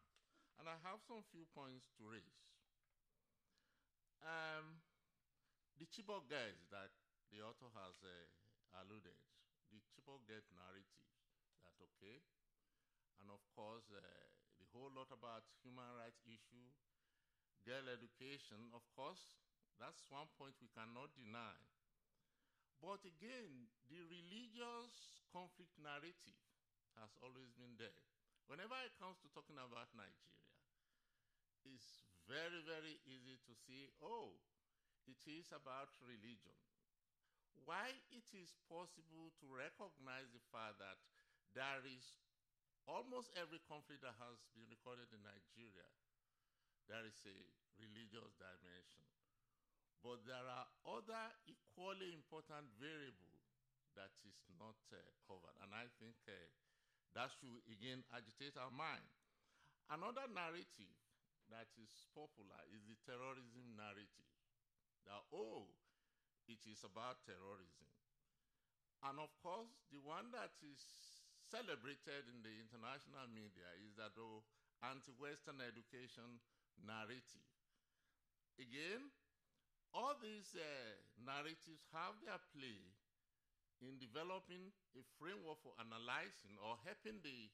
[0.60, 2.44] And I have some few points to raise.
[4.24, 4.80] Um,
[5.80, 6.92] the Chibok guys that
[7.32, 8.12] the author has uh,
[8.84, 9.16] alluded,
[9.72, 11.06] the Chibok get narrative,
[11.64, 12.20] that okay,
[13.22, 14.00] and of course uh,
[14.60, 16.68] the whole lot about human rights issue,
[17.68, 19.36] girl education, of course,
[19.80, 21.56] that's one point we cannot deny.
[22.80, 26.40] But again, the religious conflict narrative
[26.96, 28.00] has always been there.
[28.48, 30.40] Whenever it comes to talking about Nigeria,
[31.66, 34.40] it's very, very easy to see, oh,
[35.06, 36.56] it is about religion.
[37.66, 40.98] Why it is possible to recognize the fact that
[41.58, 42.06] there is
[42.86, 45.90] almost every conflict that has been recorded in Nigeria,
[46.86, 47.38] there is a
[47.82, 49.06] religious dimension.
[50.06, 53.42] But there are other equally important variables
[53.98, 55.58] that is not uh, covered.
[55.66, 56.36] And I think uh,
[57.18, 59.08] that should again agitate our mind.
[59.90, 60.94] Another narrative
[61.50, 64.35] that is popular is the terrorism narrative.
[65.06, 65.70] That, oh,
[66.48, 67.90] it is about terrorism.
[69.04, 70.82] And of course, the one that is
[71.48, 74.44] celebrated in the international media is that oh,
[74.84, 76.42] anti Western education
[76.84, 77.46] narrative.
[78.60, 79.12] Again,
[79.94, 80.64] all these uh,
[81.20, 82.84] narratives have their play
[83.84, 87.52] in developing a framework for analyzing or helping the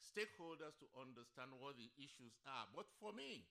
[0.00, 2.66] stakeholders to understand what the issues are.
[2.74, 3.46] But for me,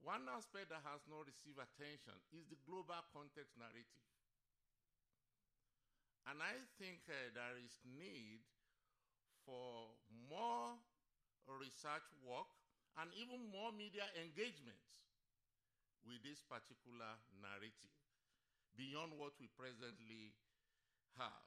[0.00, 4.06] one aspect that has not received attention is the global context narrative.
[6.28, 8.44] And I think uh, there is need
[9.44, 9.92] for
[10.28, 10.76] more
[11.48, 12.48] research work
[13.00, 14.78] and even more media engagement
[16.04, 17.92] with this particular narrative
[18.76, 20.32] beyond what we presently
[21.18, 21.44] have.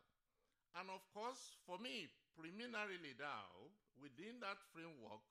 [0.78, 3.70] And of course, for me, preliminarily now,
[4.02, 5.22] within that framework,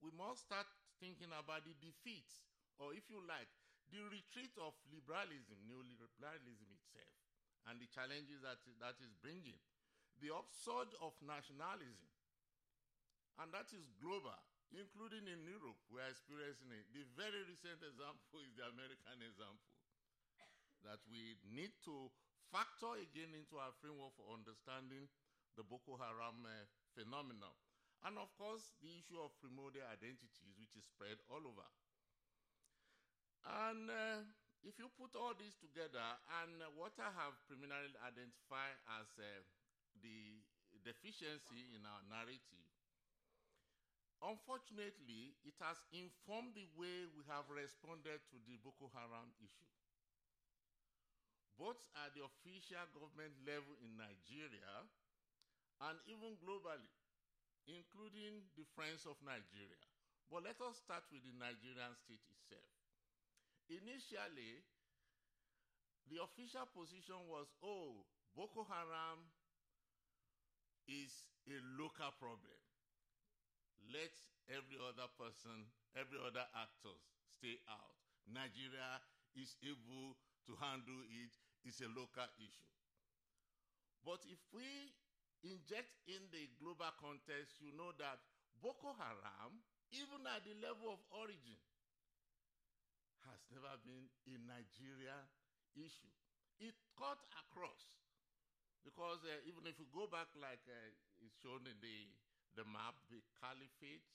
[0.00, 0.66] we must start
[1.02, 2.30] thinking about the defeat,
[2.78, 3.50] or if you like,
[3.90, 7.12] the retreat of liberalism, neoliberalism itself,
[7.66, 9.58] and the challenges that that is bringing,
[10.22, 12.10] the upsurge of nationalism,
[13.42, 14.38] and that is global,
[14.70, 16.86] including in Europe, we are experiencing it.
[16.94, 19.74] The very recent example is the American example
[20.86, 22.08] that we need to
[22.54, 25.08] factor again into our framework for understanding
[25.56, 26.52] the Boko Haram uh,
[26.96, 27.52] phenomenon.
[28.02, 31.68] And of course, the issue of primordial identities, which is spread all over.
[33.46, 34.26] And uh,
[34.66, 36.02] if you put all this together,
[36.42, 39.26] and what I have preliminarily identified as uh,
[40.02, 40.42] the
[40.82, 42.66] deficiency in our narrative,
[44.18, 49.70] unfortunately, it has informed the way we have responded to the Boko Haram issue
[51.58, 54.82] both at the official government level in Nigeria
[55.84, 56.90] and even globally,
[57.68, 59.78] including the Friends of Nigeria.
[60.30, 62.68] But let us start with the Nigerian state itself.
[63.68, 64.64] Initially,
[66.10, 68.02] the official position was oh,
[68.34, 69.20] Boko Haram
[70.88, 71.12] is
[71.46, 72.58] a local problem.
[73.92, 74.14] Let
[74.50, 76.96] every other person, every other actor
[77.38, 77.98] stay out.
[78.30, 79.02] Nigeria
[79.34, 81.32] is able to handle it.
[81.66, 82.70] it is a local issue.
[84.02, 84.66] But if we
[85.42, 88.18] inject in the global context, you know that
[88.62, 89.58] Boko Haram,
[89.90, 91.58] even at the level of origin,
[93.26, 95.18] has never been a Nigeria
[95.74, 96.10] issue.
[96.62, 97.90] It cut across.
[98.82, 100.90] Because uh, even if you go back, like uh,
[101.22, 101.98] it's shown in the,
[102.58, 104.10] the map, the caliphates,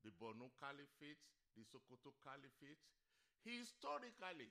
[0.00, 1.20] the Borno caliphate,
[1.52, 2.80] the Sokoto caliphate,
[3.44, 4.48] historically,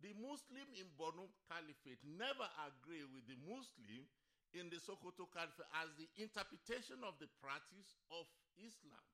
[0.00, 4.06] the Muslim in Borno Caliphate never agree with the Muslim
[4.54, 8.26] in the Sokoto Caliphate as the interpretation of the practice of
[8.58, 9.06] Islam.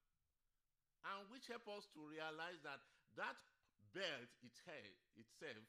[1.06, 2.80] And which help us to realize that
[3.20, 3.38] that
[3.94, 5.66] belt itself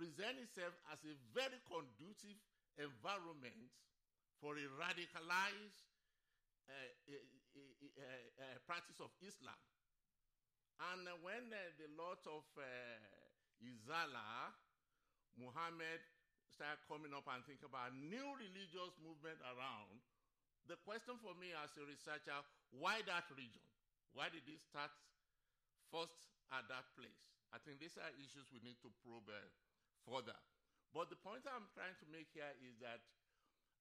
[0.00, 2.40] present itself as a very conducive
[2.80, 3.68] environment
[4.40, 5.84] for a radicalized
[6.64, 9.60] uh, uh, uh, practice of Islam.
[10.80, 12.48] And when the lot of
[13.60, 14.56] Izala,
[15.36, 16.00] Muhammad
[16.50, 19.98] started coming up and think about new religious movement around,
[20.66, 22.36] the question for me as a researcher,
[22.74, 23.64] why that region?
[24.14, 24.90] Why did it start
[25.90, 26.14] first
[26.50, 27.22] at that place?
[27.50, 29.38] I think these are issues we need to probe uh,
[30.06, 30.36] further.
[30.94, 33.02] But the point I'm trying to make here is that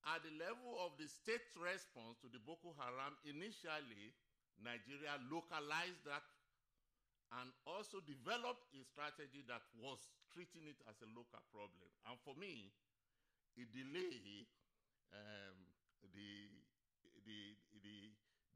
[0.05, 4.13] at the level of the state's response to the Boko Haram, initially,
[4.61, 6.23] Nigeria localized that
[7.37, 10.01] and also developed a strategy that was
[10.33, 11.89] treating it as a local problem.
[12.09, 12.73] And for me,
[13.53, 14.49] it delayed
[15.13, 15.57] um,
[16.15, 16.49] the,
[17.25, 17.39] the,
[17.85, 17.97] the,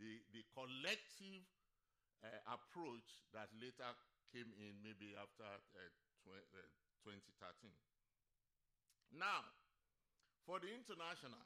[0.01, 1.45] the, the collective
[2.25, 3.89] uh, approach that later
[4.33, 5.89] came in maybe after uh,
[6.25, 6.65] tw- uh,
[7.05, 7.69] 2013.
[9.13, 9.45] Now,
[10.49, 11.45] for the international,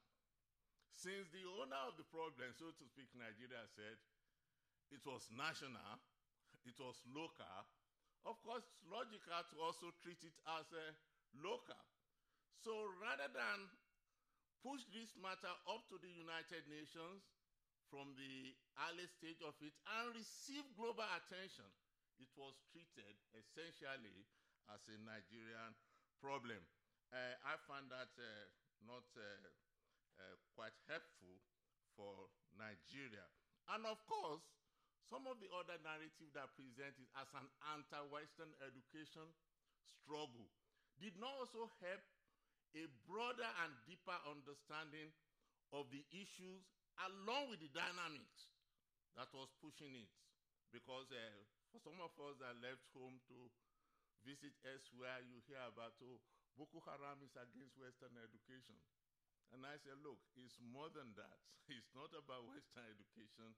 [0.95, 3.99] since the owner of the problem, so to speak, Nigeria said
[4.89, 5.99] it was national,
[6.67, 7.65] it was local,
[8.27, 10.87] of course, it's logical to also treat it as a
[11.39, 11.79] local.
[12.59, 13.71] So rather than
[14.59, 17.23] push this matter up to the United Nations
[17.87, 18.51] from the
[18.83, 21.71] early stage of it and receive global attention,
[22.19, 24.27] it was treated essentially
[24.67, 25.71] as a Nigerian
[26.19, 26.59] problem.
[27.15, 28.27] Uh, I find that uh,
[28.83, 29.23] not uh,
[30.19, 31.39] uh quite helpful
[31.95, 32.27] for
[32.59, 33.23] Nigeria.
[33.71, 34.43] And of course,
[35.07, 39.27] some of the other narrative that presented as an anti-Western education
[39.83, 40.47] struggle
[40.99, 42.03] did not also help
[42.75, 45.09] a broader and deeper understanding
[45.71, 46.67] of the issues
[47.07, 48.51] along with the dynamics
[49.15, 50.11] that was pushing it.
[50.73, 51.39] Because uh,
[51.71, 53.37] for some of us that left home to
[54.27, 56.19] visit elsewhere, you hear about, oh,
[56.59, 58.75] Boko Haram is against Western education.
[59.55, 61.39] And I said, look, it's more than that.
[61.71, 63.55] It's not about Western education,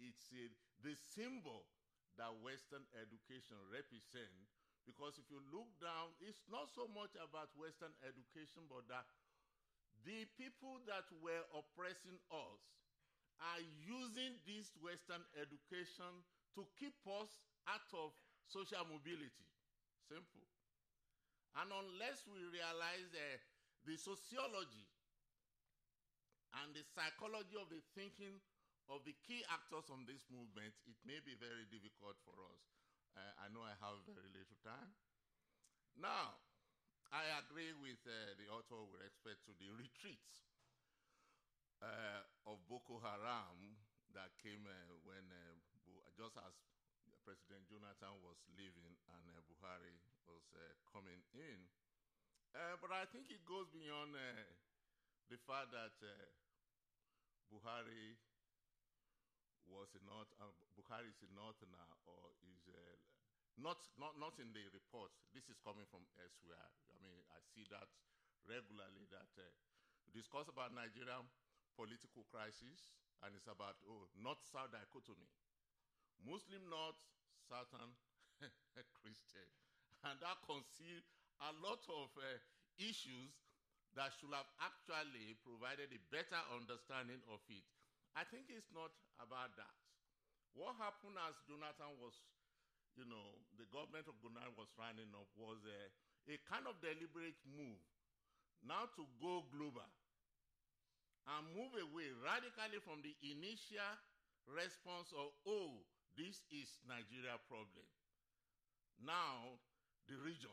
[0.00, 0.48] it's a,
[0.82, 1.68] the symbol
[2.16, 4.56] that Western education represents.
[4.88, 9.04] Because if you look down, it's not so much about Western education, but that
[10.02, 12.60] the people that were oppressing us
[13.40, 16.24] are using this Western education
[16.56, 18.12] to keep us out of
[18.48, 19.46] social mobility.
[20.08, 20.48] Simple.
[21.60, 23.36] And unless we realize uh,
[23.84, 24.88] the sociology
[26.62, 28.40] and the psychology of the thinking
[28.90, 32.62] of the key actors on this movement, it may be very difficult for us.
[33.14, 34.92] Uh, I know I have very little time.
[35.94, 36.38] Now,
[37.14, 40.46] I agree with uh, the author with respect to the retreats
[41.82, 43.78] uh, of Boko Haram
[44.14, 44.74] that came uh,
[45.06, 45.58] when uh,
[46.18, 46.54] just as
[47.26, 49.94] President Jonathan was leaving and uh, Buhari
[50.26, 50.42] was
[50.90, 51.66] coming in.
[52.82, 54.18] But I think it goes beyond
[55.30, 56.10] the fact that uh,
[57.50, 58.18] Buhari
[59.70, 62.76] was a north, uh, Buhari is northerner or is uh,
[63.58, 65.14] not, not, not in the report.
[65.32, 66.68] This is coming from elsewhere.
[66.90, 67.86] I mean, I see that
[68.48, 69.46] regularly that uh,
[70.10, 71.22] discuss about Nigerian
[71.78, 72.92] political crisis
[73.22, 75.28] and it's about oh north-south dichotomy.
[76.24, 77.00] Muslim north,
[77.48, 77.92] southern
[79.00, 79.48] Christian,
[80.04, 81.04] and that conceals
[81.40, 82.36] a lot of uh,
[82.76, 83.32] issues
[83.96, 87.64] that should have actually provided a better understanding of it.
[88.18, 88.90] I think it's not
[89.22, 89.74] about that.
[90.54, 92.14] What happened as Jonathan was,
[92.98, 95.80] you know, the government of Ghana was running up was a,
[96.30, 97.78] a kind of deliberate move
[98.66, 99.86] now to go global
[101.30, 103.94] and move away radically from the initial
[104.50, 105.86] response of, oh,
[106.18, 107.86] this is Nigeria problem.
[108.98, 109.56] Now,
[110.10, 110.52] the region.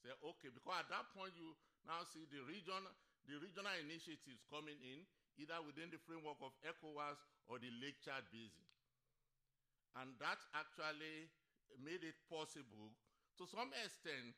[0.00, 1.56] Say, okay, because at that point you
[1.88, 2.78] now see the region,
[3.26, 5.02] the regional initiatives coming in,
[5.38, 7.18] either within the framework of ECOWAS
[7.50, 8.68] or the Lake Chad Basin.
[9.98, 11.30] And that actually
[11.78, 12.94] made it possible
[13.38, 14.34] to some extent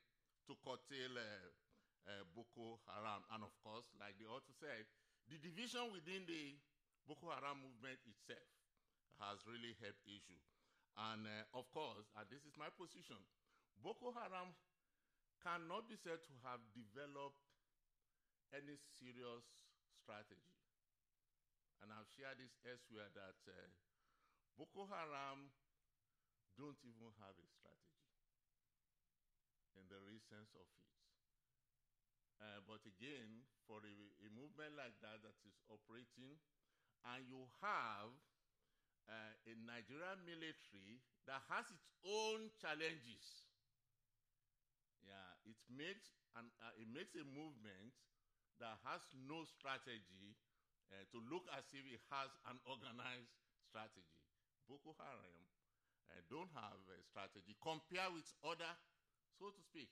[0.48, 1.48] to curtail uh,
[2.08, 3.24] uh, Boko Haram.
[3.32, 4.84] And of course, like the author said,
[5.28, 6.56] the division within the
[7.04, 8.48] Boko Haram movement itself
[9.20, 10.40] has really helped issue.
[10.96, 13.20] And uh, of course, and this is my position,
[13.84, 14.56] Boko Haram
[15.44, 17.44] cannot be said to have developed
[18.56, 19.44] any serious
[20.00, 20.55] strategy.
[21.82, 23.54] And I've shared this elsewhere that uh,
[24.56, 25.52] Boko Haram
[26.56, 27.96] don't even have a strategy
[29.76, 30.88] in the real sense of it.
[32.40, 36.36] Uh, but again, for a, a, movement like that that is operating,
[37.12, 38.12] and you have
[39.08, 43.48] uh, a Nigerian military that has its own challenges.
[45.00, 47.96] Yeah, it makes an, uh, it makes a movement
[48.60, 50.36] that has no strategy
[50.92, 53.32] uh, to look as if it has an organized
[53.66, 54.22] strategy.
[54.66, 55.38] Boko Haram
[56.10, 58.72] uh, don't have a strategy compared with other,
[59.38, 59.90] so to speak,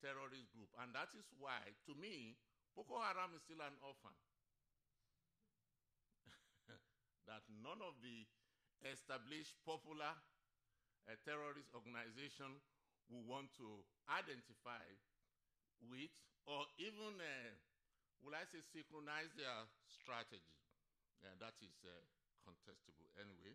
[0.00, 2.36] terrorist group, and that is why, to me,
[2.74, 4.16] Boko Haram is still an orphan.
[7.28, 8.26] that none of the
[8.88, 10.12] established popular
[11.06, 12.58] uh, terrorist organization
[13.06, 14.82] will want to identify
[15.86, 16.10] with
[16.46, 17.54] or even, uh,
[18.22, 20.54] will I say, synchronize their strategy.
[21.22, 21.90] Yeah, that is uh,
[22.42, 23.54] contestable anyway.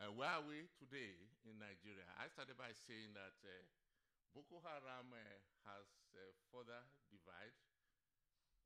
[0.00, 2.08] Uh, where are we today in Nigeria?
[2.16, 3.52] I started by saying that uh,
[4.32, 5.20] Boko Haram uh,
[5.68, 6.80] has uh, further
[7.12, 7.56] divided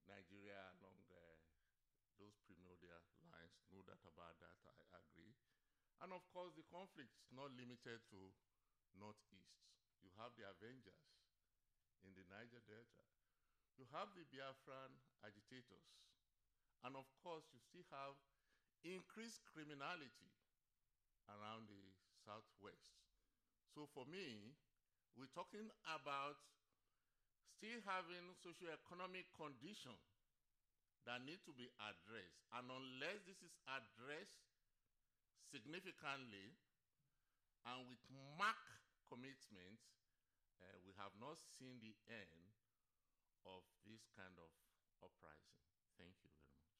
[0.06, 1.02] Nigeria along
[2.14, 3.58] those primordial lines.
[3.74, 5.34] No doubt about that, I agree.
[6.00, 8.20] And of course, the conflict is not limited to
[8.94, 9.58] Northeast.
[10.00, 11.10] You have the Avengers
[12.06, 13.15] in the Niger Delta.
[13.76, 15.88] You have the Biafran agitators.
[16.84, 18.16] And of course, you still have
[18.84, 20.32] increased criminality
[21.28, 21.84] around the
[22.24, 22.96] Southwest.
[23.76, 24.56] So for me,
[25.16, 26.40] we're talking about
[27.56, 30.00] still having socioeconomic conditions
[31.04, 32.44] that need to be addressed.
[32.56, 34.44] And unless this is addressed
[35.52, 36.56] significantly
[37.68, 38.00] and with
[38.40, 39.78] marked commitment,
[40.62, 42.55] uh, we have not seen the end
[43.46, 44.50] of this kind of
[45.02, 45.56] uprising.
[45.98, 46.76] Thank you very much.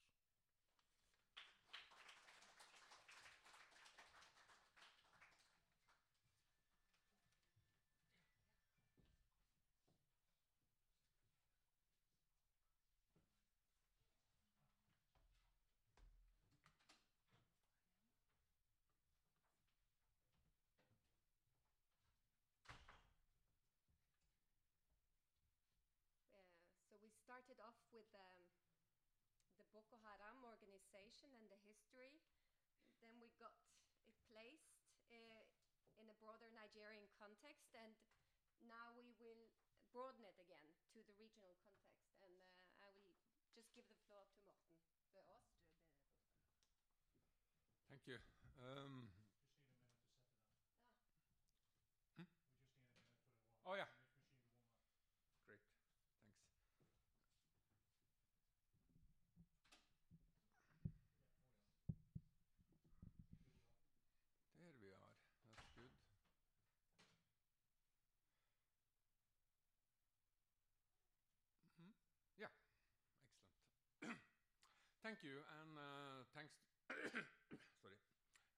[27.26, 28.38] Started off with um,
[29.58, 32.22] the Boko Haram organization and the history.
[33.02, 33.50] Then we got
[34.06, 34.78] it placed
[35.10, 35.42] uh,
[35.98, 37.98] in a broader Nigerian context, and
[38.62, 39.50] now we will
[39.90, 42.14] broaden it again to the regional context.
[42.22, 43.10] And uh, I will
[43.58, 44.70] just give the floor to Morten
[47.90, 48.22] Thank you.
[48.62, 49.10] Um,
[52.22, 52.28] hmm?
[53.66, 53.90] Oh yeah.
[75.06, 76.50] Thank you, and uh, thanks.
[77.78, 77.94] sorry,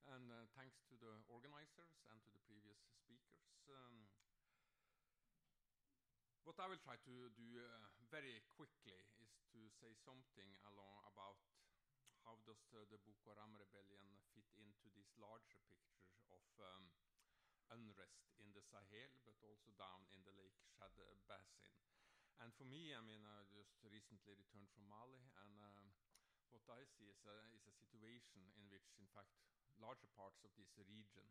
[0.09, 3.53] and uh, thanks to the organizers and to the previous speakers.
[3.69, 4.09] Um,
[6.49, 11.37] what I will try to do uh, very quickly is to say something along about
[12.25, 16.89] how does uh, the Boko Haram rebellion fit into this larger picture of um,
[17.77, 20.97] unrest in the Sahel, but also down in the Lake Chad
[21.29, 21.69] basin.
[22.41, 25.98] And for me, I mean, I just recently returned from Mali, and um,
[26.51, 29.29] what I see is a, is a situation in which, in fact,
[29.77, 31.27] larger parts of this region,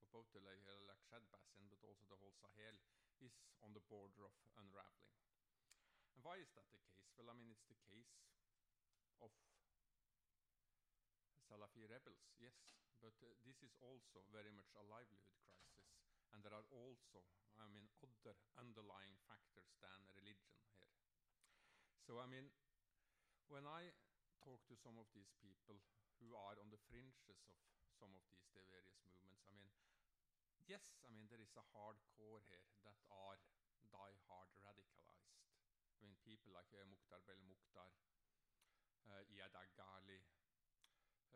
[0.00, 0.62] of both the Lake
[1.10, 2.76] Chad basin, but also the whole Sahel,
[3.20, 5.18] is on the border of unraveling.
[6.16, 7.10] And why is that the case?
[7.18, 8.16] Well, I mean, it's the case
[9.20, 9.30] of
[11.50, 12.54] Salafi rebels, yes,
[13.02, 15.90] but uh, this is also very much a livelihood crisis.
[16.30, 17.26] And there are also,
[17.58, 20.94] I mean, other underlying factors than religion here.
[22.06, 22.46] So, I mean,
[23.50, 23.90] when I
[24.40, 25.80] talk to some of these people
[26.20, 27.58] who are on the fringes of
[27.96, 29.68] some of these the various movements, I mean,
[30.64, 33.38] yes, I mean, there is a hardcore here that are
[33.92, 35.44] die-hard radicalized.
[35.96, 37.92] I mean, people like uh, Mokhtar Belmokhtar,
[39.04, 40.24] uh, Iyad Ag Ghaly,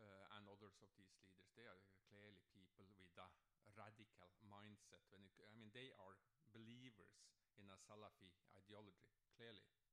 [0.00, 3.28] uh, and others of these leaders, they are clearly people with a
[3.76, 5.04] radical mindset.
[5.12, 6.16] When it, I mean, they are
[6.50, 7.14] believers
[7.60, 9.83] in a Salafi ideology, clearly.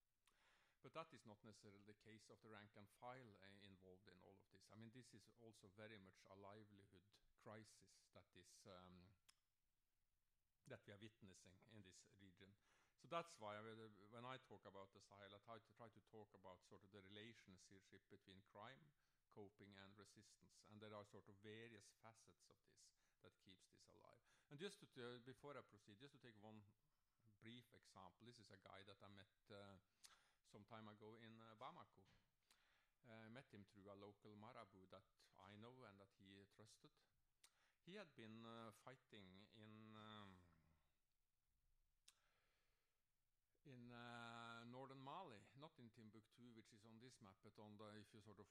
[0.82, 4.18] But that is not necessarily the case of the rank and file uh, involved in
[4.26, 4.66] all of this.
[4.74, 7.06] I mean, this is also very much a livelihood
[7.46, 9.14] crisis that is um,
[10.70, 12.50] that we are witnessing in this region.
[13.02, 13.62] So that's why I,
[14.14, 16.90] when I talk about the Sahel, I try to try to talk about sort of
[16.94, 18.90] the relationship between crime,
[19.34, 20.66] coping, and resistance.
[20.70, 22.82] And there are sort of various facets of this
[23.26, 24.22] that keeps this alive.
[24.54, 26.62] And just to, uh, before I proceed, just to take one
[27.42, 29.82] brief example, this is a guy that I met uh,
[30.52, 32.04] some time ago in uh, Bamako.
[33.08, 35.08] I met him through a local marabout that
[35.40, 36.92] I know and that he trusted.
[37.88, 40.38] He had been uh, fighting in um,
[43.66, 47.90] in uh, northern Mali, not in Timbuktu, which is on this map, but on the
[47.98, 48.48] if you sort of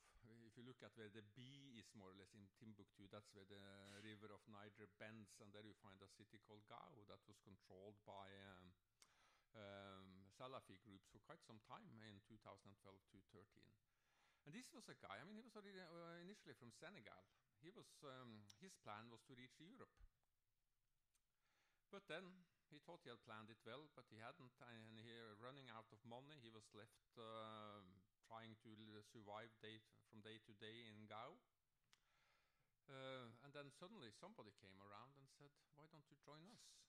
[0.47, 3.47] if you look at where the B is more or less in Timbuktu, that's where
[3.47, 3.61] the
[4.03, 7.99] river of Niger bends, and there you find a city called Gao that was controlled
[8.07, 8.67] by um,
[9.55, 12.73] um, Salafi groups for quite some time in 2012
[13.13, 13.45] to 13.
[14.49, 15.21] And this was a guy.
[15.21, 17.29] I mean, he was uh, initially from Senegal.
[17.61, 19.93] He was um, his plan was to reach Europe,
[21.93, 22.25] but then
[22.73, 24.57] he thought he had planned it well, but he hadn't.
[24.65, 25.13] And he
[25.45, 27.85] running out of money, he was left uh,
[28.25, 28.73] trying to
[29.13, 29.77] survive day
[30.09, 31.37] from day to day in Gao.
[32.89, 36.80] Uh, and then suddenly somebody came around and said, "Why don't you join us?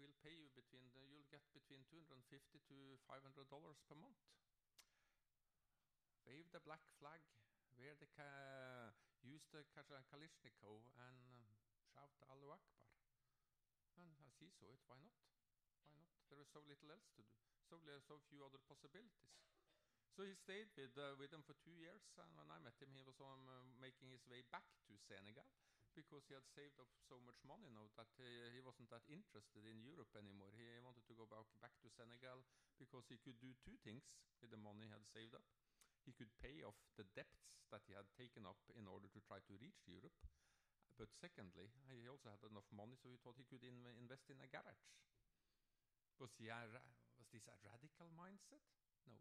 [0.00, 2.16] We'll pay you between the, you'll get between 250
[2.72, 3.20] to 500
[3.52, 4.16] dollars per month.
[6.24, 7.20] Wave the black flag,
[7.76, 11.52] wear the ka- use the Kalashnikov, and uh,
[11.92, 12.80] shout Allahu Akbar."
[14.00, 15.12] And as he saw it, why not?
[15.84, 16.08] Why not?
[16.32, 17.36] There is so little else to do,
[17.68, 19.28] so, so few other possibilities.
[20.16, 22.88] So he stayed with, uh, with them for two years, and when I met him,
[22.96, 25.44] he was um, uh, making his way back to Senegal
[25.94, 28.24] because he had saved up so much money now that uh,
[28.54, 30.54] he wasn't that interested in Europe anymore.
[30.56, 32.42] He wanted to go back, back to Senegal
[32.78, 34.06] because he could do two things
[34.40, 35.46] with the money he had saved up.
[36.06, 39.38] He could pay off the debts that he had taken up in order to try
[39.44, 40.16] to reach Europe,
[41.00, 44.36] but secondly, he also had enough money, so he thought he could in invest in
[44.36, 44.84] a garage.
[46.20, 46.60] Was, he a
[47.16, 48.60] was this a radical mindset?
[49.08, 49.16] No.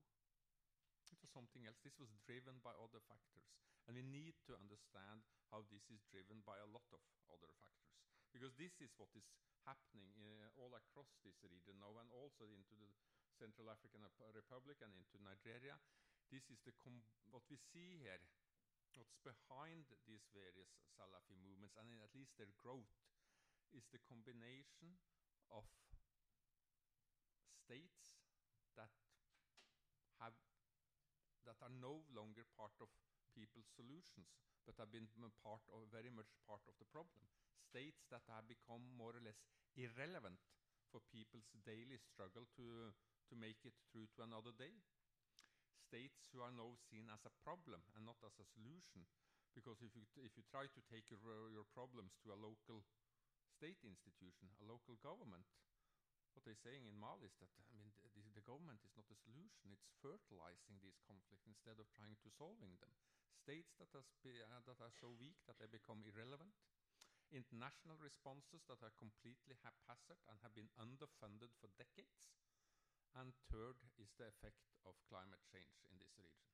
[1.10, 1.82] It was something else.
[1.82, 3.50] This was driven by other factors.
[3.90, 7.98] And we need to understand how this is driven by a lot of other factors.
[8.30, 9.26] Because this is what is
[9.66, 12.94] happening uh, all across this region now, and also into the
[13.34, 15.82] Central African Republic and into Nigeria.
[16.30, 16.74] This is the
[17.34, 18.22] what we see here
[18.98, 22.90] what's behind these various Salafi movements, and at least their growth,
[23.72, 24.98] is the combination
[25.54, 25.64] of
[27.66, 28.18] states
[28.76, 28.90] that
[31.50, 32.94] that are no longer part of
[33.34, 34.30] people's solutions,
[34.70, 35.10] but have been
[35.42, 37.26] part of very much part of the problem.
[37.58, 39.42] States that have become more or less
[39.74, 40.38] irrelevant
[40.94, 42.94] for people's daily struggle to
[43.30, 44.74] to make it through to another day
[45.90, 49.10] states who are now seen as a problem and not as a solution.
[49.58, 52.86] Because if you, if you try to take your, your problems to a local
[53.50, 55.50] state institution, a local government,
[56.38, 58.09] what they're saying in Mali is that I mean the,
[58.50, 62.90] government is not a solution; it's fertilizing these conflicts instead of trying to solving them.
[63.30, 63.94] States that,
[64.26, 66.58] be, uh, that are so weak that they become irrelevant,
[67.30, 72.26] international responses that are completely haphazard and have been underfunded for decades,
[73.14, 76.50] and third is the effect of climate change in this region.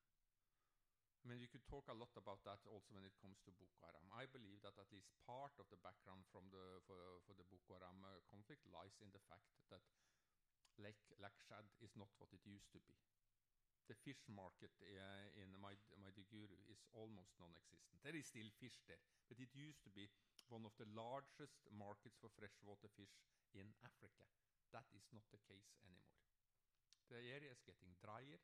[1.24, 3.82] I mean, you could talk a lot about that also when it comes to Boko
[3.82, 4.06] Haram.
[4.14, 6.94] I believe that at least part of the background from the for,
[7.26, 9.82] for the Boko Haram uh, conflict lies in the fact that
[10.78, 12.96] Lake Chad is not what it used to be.
[13.86, 18.02] The fish market uh, in Maiduguri is almost non-existent.
[18.02, 18.98] There is still fish there,
[19.30, 20.10] but it used to be
[20.50, 23.14] one of the largest markets for freshwater fish
[23.54, 24.26] in Africa.
[24.74, 26.18] That is not the case anymore.
[27.06, 28.42] The area is getting drier.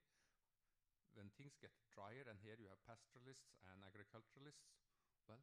[1.18, 4.70] When things get drier, and here you have pastoralists and agriculturalists,
[5.26, 5.42] well,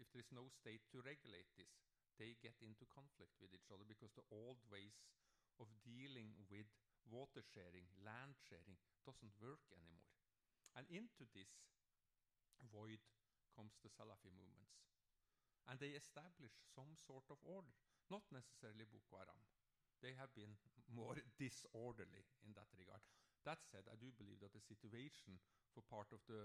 [0.00, 1.70] if there is no state to regulate this,
[2.18, 4.96] they get into conflict with each other because the old ways
[5.60, 6.66] of dealing with
[7.10, 10.08] water sharing, land sharing, doesn't work anymore.
[10.74, 11.50] And into this
[12.66, 13.02] void
[13.54, 14.82] comes the Salafi movements.
[15.70, 17.72] And they establish some sort of order,
[18.12, 19.40] not necessarily Boko Haram.
[20.04, 20.60] They have been
[20.92, 23.00] more disorderly in that regard.
[23.48, 25.40] That said, I do believe that the situation
[25.72, 26.40] for part of the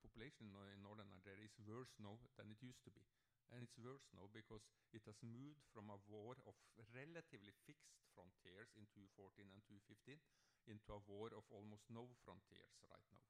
[0.00, 3.04] population in, northern Nigeria is worse now than it used to be.
[3.52, 6.56] And it's worse now because it has moved from a war of
[6.92, 10.16] relatively fixed frontiers in 2014 and 2015
[10.70, 13.26] into a war of almost no frontiers right now.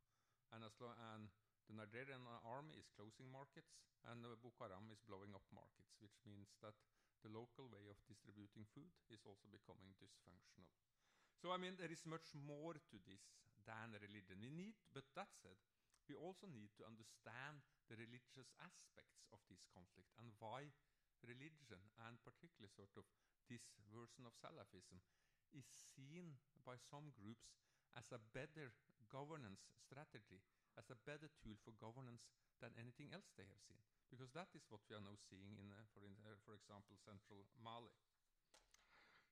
[0.55, 1.25] And, and
[1.67, 3.75] the Nigerian army is closing markets,
[4.07, 6.77] and uh, Boko Haram is blowing up markets, which means that
[7.25, 10.69] the local way of distributing food is also becoming dysfunctional.
[11.41, 13.25] So I mean, there is much more to this
[13.65, 14.45] than religion.
[14.45, 15.57] We need, but that said,
[16.09, 20.69] we also need to understand the religious aspects of this conflict and why
[21.25, 23.09] religion, and particularly sort of
[23.49, 25.01] this version of Salafism,
[25.57, 25.65] is
[25.97, 27.57] seen by some groups
[27.97, 28.75] as a better
[29.09, 30.43] governance strategy,
[30.77, 32.27] as a better tool for governance
[32.59, 33.81] than anything else they have seen.
[34.11, 36.95] Because that is what we are now seeing in, uh, for, in, uh, for example,
[37.03, 37.95] central Mali.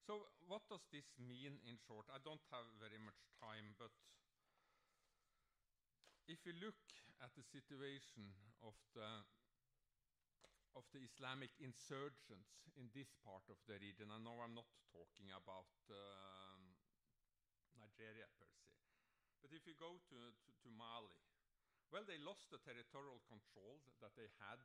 [0.03, 2.11] So, what does this mean in short?
[2.11, 3.95] I don't have very much time, but
[6.29, 6.79] if you look
[7.23, 8.31] at the situation
[8.63, 9.27] of the
[10.73, 15.29] of the Islamic insurgents in this part of the region, I know I'm not talking
[15.29, 16.81] about um,
[17.77, 18.73] Nigeria per se,
[19.45, 21.21] but if you go to, to, to Mali,
[21.93, 24.65] well, they lost the territorial control that they had,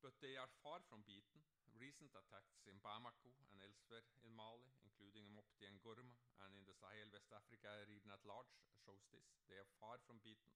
[0.00, 1.44] but they are far from beaten.
[1.76, 6.12] Recent attacks in Bamako and elsewhere in Mali, including Mopti and Gorma,
[6.44, 8.52] and in the Sahel West Africa region at large,
[8.84, 9.24] shows this.
[9.48, 10.52] They are far from beaten.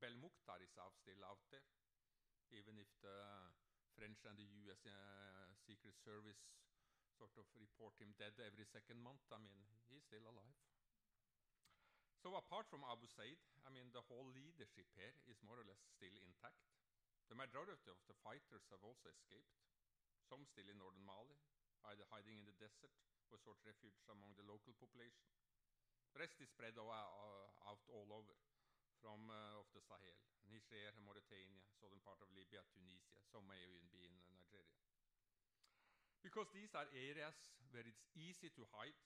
[0.00, 1.64] Belmokhtar is still out there,
[2.52, 3.52] even if the
[3.96, 6.38] French and the US uh, Secret Service
[7.16, 9.24] sort of report him dead every second month.
[9.34, 9.58] I mean,
[9.90, 10.54] he's still alive.
[12.22, 15.82] So apart from Abu Zeid, I mean, the whole leadership here is more or less
[15.98, 16.62] still intact.
[17.28, 19.52] The majority of the fighters have also escaped.
[20.24, 21.36] Some still in northern Mali,
[21.92, 22.92] either hiding in the desert
[23.28, 25.28] or sought refuge among the local population.
[26.16, 26.88] The rest is spread uh,
[27.68, 28.32] out all over,
[29.04, 30.18] from uh, of the Sahel,
[30.48, 33.20] Niger, Mauritania, southern part of Libya, Tunisia.
[33.28, 34.72] Some may even be in uh, Nigeria.
[36.24, 37.36] Because these are areas
[37.70, 38.96] where it's easy to hide,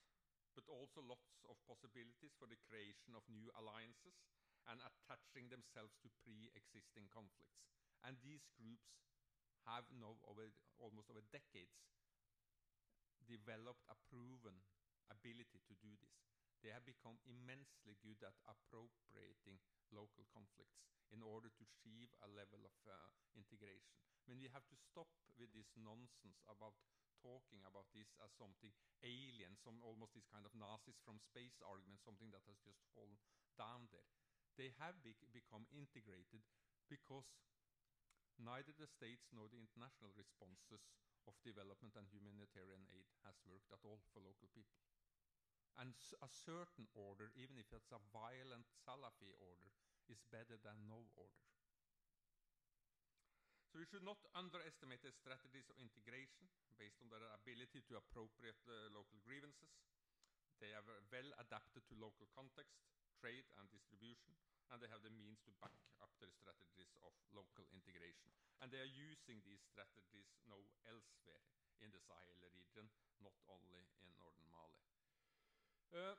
[0.54, 4.16] but also lots of possibilities for the creation of new alliances
[4.70, 7.66] and attaching themselves to pre-existing conflicts.
[8.02, 8.90] And these groups
[9.66, 10.50] have now, over
[10.82, 11.78] almost over decades,
[13.22, 14.58] developed a proven
[15.06, 16.18] ability to do this.
[16.62, 19.58] They have become immensely good at appropriating
[19.90, 20.78] local conflicts
[21.10, 22.94] in order to achieve a level of uh,
[23.34, 23.98] integration.
[24.22, 26.78] I mean, we have to stop with this nonsense about
[27.22, 28.70] talking about this as something
[29.02, 33.18] alien, some almost this kind of Nazis from space argument, something that has just fallen
[33.58, 34.06] down there.
[34.58, 36.42] They have bec become integrated
[36.90, 37.26] because
[38.40, 40.88] neither the states nor the international responses
[41.28, 44.80] of development and humanitarian aid has worked at all for local people.
[45.80, 49.72] And a certain order, even if it's a violent Salafi order,
[50.10, 51.48] is better than no order.
[53.72, 56.44] So we should not underestimate the strategies of integration
[56.76, 59.72] based on their ability to appropriate the local grievances.
[60.60, 62.84] They are well adapted to local context,
[63.22, 64.34] trade and distribution,
[64.74, 68.34] and they have the means to back up their strategies of local integration.
[68.58, 70.58] And they are using these strategies now
[70.90, 71.46] elsewhere
[71.78, 72.90] in the Sahel region,
[73.22, 74.82] not only in northern Mali.
[75.94, 76.18] Uh,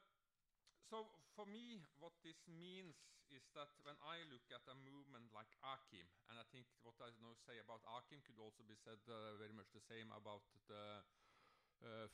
[0.87, 2.95] so for me, what this means
[3.33, 7.09] is that when I look at a movement like AQIM, and I think what I
[7.19, 11.01] now say about AQIM could also be said uh, very much the same about the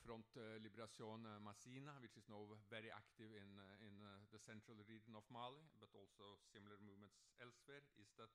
[0.02, 3.50] Front uh, Liberation uh, Massina, which is now very active in
[3.86, 3.94] in
[4.34, 8.30] the central region of Mali, but also similar movements elsewhere, is that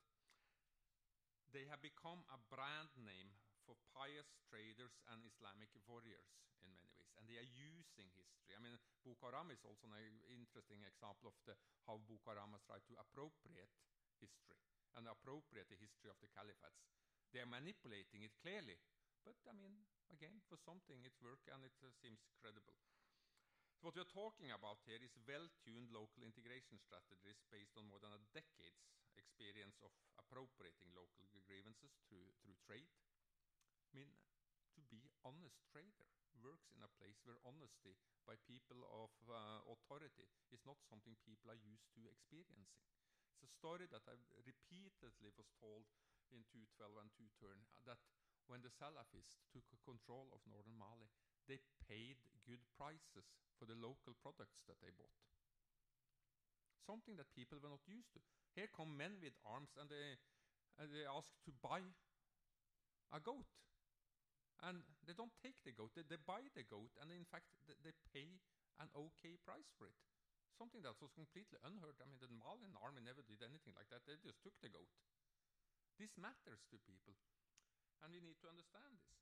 [1.52, 6.28] they have become a brand name for pious traders and Islamic warriors
[6.62, 8.54] in many ways, and they are using history.
[8.56, 11.58] I mean, Boko Haram is also an interesting example of the,
[11.90, 13.74] how Boko Haram has tried to appropriate
[14.22, 14.62] history
[14.96, 16.86] and appropriate the history of the caliphates.
[17.34, 18.78] They are manipulating it clearly,
[19.26, 19.74] but I mean,
[20.12, 22.78] again, for something it works and it uh, seems credible.
[23.78, 28.02] So what we are talking about here is well-tuned local integration strategies based on more
[28.02, 28.88] than a decade's
[29.20, 32.90] experience of appropriating local grievances through, through trade.
[33.92, 34.12] I mean,
[34.76, 36.08] to be honest trader
[36.44, 37.96] works in a place where honesty
[38.28, 42.84] by people of uh, authority is not something people are used to experiencing.
[43.32, 45.88] It's a story that I repeatedly was told
[46.32, 48.02] in 212 and 2turn uh, that
[48.48, 51.10] when the Salafists took control of northern Mali,
[51.50, 53.26] they paid good prices
[53.58, 55.14] for the local products that they bought.
[56.86, 58.22] Something that people were not used to.
[58.54, 60.22] Here come men with arms and they,
[60.78, 61.82] and they ask to buy
[63.14, 63.50] a goat.
[64.64, 67.76] And they don't take the goat, they, they buy the goat, and in fact, they,
[67.84, 68.40] they pay
[68.80, 69.98] an okay price for it.
[70.56, 72.00] Something that was completely unheard.
[72.00, 74.88] I mean, the Malian army never did anything like that, they just took the goat.
[76.00, 77.16] This matters to people,
[78.06, 79.18] and we need to understand this.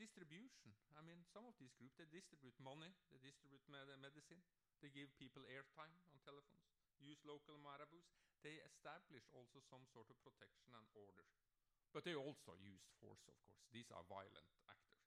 [0.00, 0.72] Distribution.
[0.96, 4.40] I mean, some of these groups, they distribute money, they distribute med medicine,
[4.80, 8.16] they give people airtime on telephones, use local marabouts.
[8.40, 11.26] They establish also some sort of protection and order.
[11.92, 13.60] But they also use force, of course.
[13.74, 15.04] These are violent actors.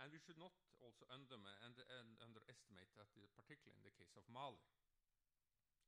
[0.00, 4.14] And we should not also under and, and underestimate that, uh, particularly in the case
[4.16, 4.62] of Mali,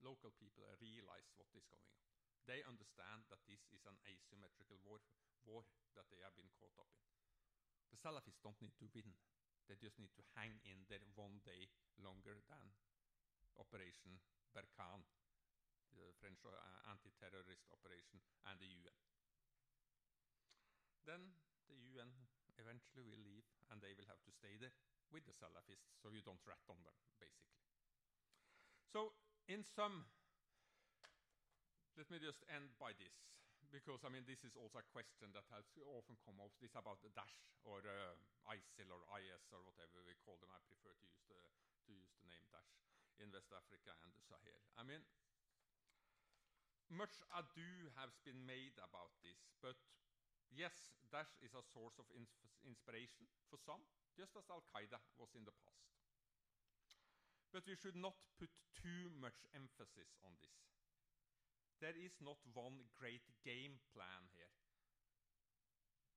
[0.02, 2.04] local people realize what is going on.
[2.48, 4.98] They understand that this is an asymmetrical war,
[5.46, 5.62] war
[5.94, 7.06] that they have been caught up in.
[7.92, 9.14] The Salafists don't need to win.
[9.68, 11.68] They just need to hang in there one day
[12.00, 12.72] longer than
[13.60, 14.16] Operation
[14.54, 15.04] Barkhane,
[15.92, 16.54] the French uh,
[16.88, 18.98] anti-terrorist operation, and the UN.
[21.04, 21.22] Then
[21.68, 22.10] the UN
[22.56, 24.72] eventually will leave, and they will have to stay there
[25.12, 27.60] with the Salafists, so you don't rat on them, basically.
[28.88, 29.12] So,
[29.48, 30.04] in sum,
[31.96, 33.16] let me just end by this,
[33.68, 36.52] because I mean this is also a question that has often come up.
[36.60, 38.16] This about the Daesh or uh,
[38.48, 40.52] ISIL or IS or whatever we call them.
[40.52, 41.40] I prefer to use the
[41.88, 42.72] to use the name Daesh
[43.20, 44.62] in West Africa and the Sahel.
[44.78, 45.02] I mean,
[46.88, 49.76] much ado has been made about this, but
[50.52, 52.32] yes, Daesh is a source of ins
[52.64, 53.80] inspiration for some,
[54.16, 55.88] just as Al Qaeda was in the past.
[57.52, 60.77] But we should not put too much emphasis on this.
[61.78, 64.50] There is not one great game plan here.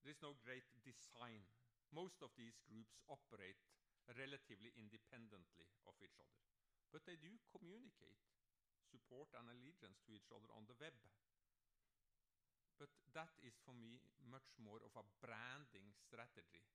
[0.02, 1.46] There is no great design.
[1.94, 3.62] Most of these groups operate
[4.18, 6.42] relatively independently of each other.
[6.90, 8.26] But they do communicate,
[8.90, 10.98] support, and allegiance to each other on the web.
[12.82, 16.66] But that is for me much more of a branding strategy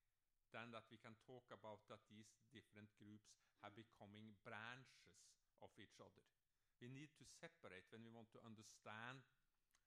[0.55, 3.35] than that we can talk about that these different groups
[3.67, 5.27] have becoming branches
[5.59, 6.23] of each other.
[6.81, 9.25] We need to separate when we want to understand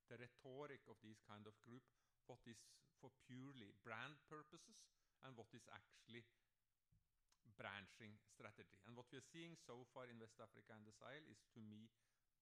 [0.10, 1.86] the rhetoric of these kind of group,
[2.26, 2.58] what is
[2.98, 4.82] for purely brand purposes
[5.24, 6.26] and what is actually
[7.56, 8.80] branching strategy.
[8.88, 11.60] And what we are seeing so far in West Africa and the Sahel is to
[11.60, 11.92] me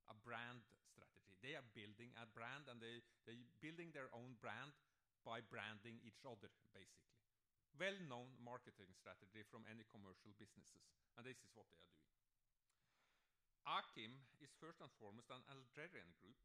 [0.07, 1.33] a brand strategy.
[1.41, 4.73] They are building a brand and they, they're building their own brand
[5.25, 7.19] by branding each other, basically.
[7.77, 10.87] Well-known marketing strategy from any commercial businesses.
[11.19, 12.06] And this is what they are doing.
[13.67, 16.39] AQIM is first and foremost an Algerian group,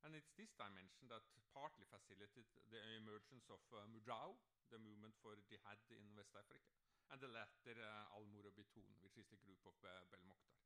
[0.00, 1.20] and it's this dimension that
[1.52, 4.40] partly facilitated the emergence of uh, Mujao,
[4.72, 6.72] the movement for jihad in West Africa,
[7.12, 10.64] and the latter uh, Al Murabitun, which is the group of uh, Belmokhtar.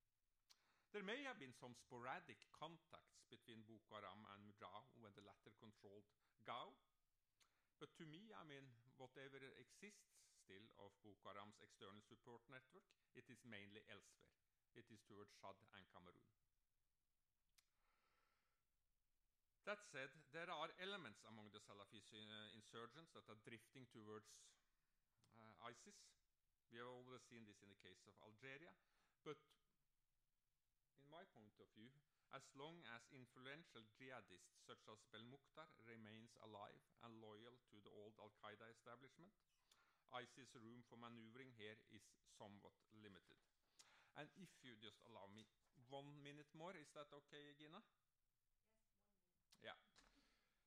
[0.95, 5.51] There may have been some sporadic contacts between Boko Haram and Mujao when the latter
[5.59, 6.07] controlled
[6.47, 6.71] Gao,
[7.83, 8.63] but to me, I mean,
[8.95, 10.07] whatever exists
[10.47, 12.87] still of Boko Haram's external support network,
[13.19, 14.42] it is mainly elsewhere
[14.77, 16.29] it is towards Chad and Cameroon.
[19.63, 24.27] That said, there are elements among the Salafi uh, insurgents that are drifting towards
[25.39, 25.95] uh, ISIS.
[26.75, 28.75] We have already seen this in the case of Algeria.
[29.23, 29.39] But
[30.99, 31.95] in my point of view,
[32.35, 38.17] as long as influential jihadists such as Belmokhtar remains alive and loyal to the old
[38.19, 39.31] Al Qaeda establishment,
[40.11, 42.03] ISIS' room for maneuvering here is
[42.41, 43.52] somewhat limited.
[44.17, 45.49] And if you just allow me
[45.89, 47.81] one minute more, is that okay, Gina?
[49.61, 49.73] Yes.
[49.73, 49.79] Yeah.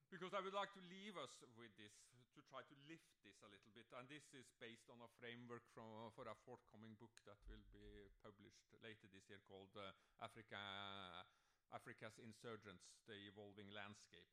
[0.09, 1.93] Because I would like to leave us with this,
[2.37, 3.89] to try to lift this a little bit.
[3.93, 8.09] And this is based on a framework from, for a forthcoming book that will be
[8.21, 10.61] published later this year called uh, Africa,
[11.73, 14.29] Africa's Insurgents, The Evolving Landscape.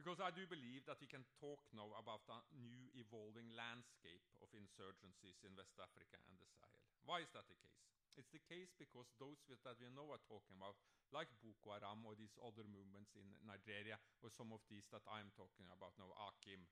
[0.00, 4.48] Because I do believe that we can talk now about a new evolving landscape of
[4.56, 6.88] insurgencies in West Africa and the Sahel.
[7.04, 7.99] Why is that the case?
[8.18, 10.76] It's the case because those that we know are talking about,
[11.14, 15.30] like Boko Haram or these other movements in Nigeria, or some of these that I'm
[15.38, 16.66] talking about now, AQIM,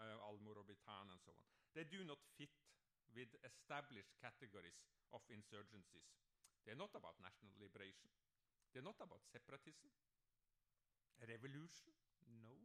[0.00, 1.44] uh, Al Mourabitoun, and so on,
[1.76, 2.52] they do not fit
[3.12, 4.80] with established categories
[5.12, 6.08] of insurgencies.
[6.64, 8.08] They're not about national liberation.
[8.72, 9.92] They're not about separatism.
[11.20, 11.92] A revolution?
[12.40, 12.56] No.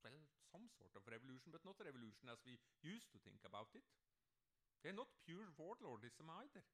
[0.00, 3.72] Well, some sort of revolution, but not a revolution as we used to think about
[3.76, 3.84] it.
[4.84, 6.64] They're not pure warlordism either.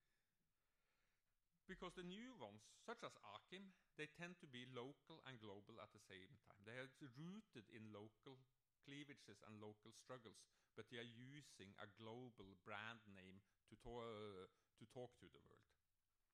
[1.71, 5.95] Because the new ones, such as AQIM, they tend to be local and global at
[5.95, 6.59] the same time.
[6.67, 8.43] They are rooted in local
[8.83, 10.43] cleavages and local struggles,
[10.75, 13.39] but they are using a global brand name
[13.71, 15.71] to, to, uh, to talk to the world.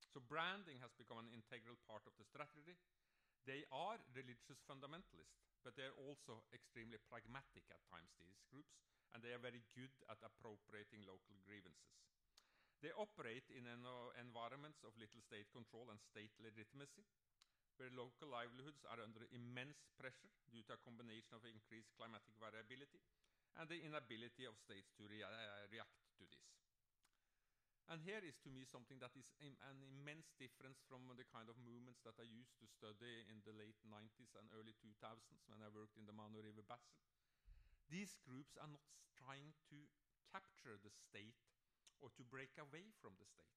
[0.08, 2.80] So branding has become an integral part of the strategy.
[3.44, 8.80] They are religious fundamentalists, but they're also extremely pragmatic at times, these groups,
[9.12, 12.15] and they are very good at appropriating local grievances.
[12.84, 17.08] They operate in uh, environments of little state control and state legitimacy,
[17.80, 23.00] where local livelihoods are under immense pressure due to a combination of increased climatic variability
[23.56, 26.44] and the inability of states to rea uh, react to this.
[27.86, 31.46] And here is to me something that is Im an immense difference from the kind
[31.46, 35.62] of movements that I used to study in the late 90s and early 2000s when
[35.62, 36.98] I worked in the Mano River Basin.
[37.86, 38.82] These groups are not
[39.14, 39.78] trying to
[40.34, 41.38] capture the state
[42.00, 43.56] or to break away from the state.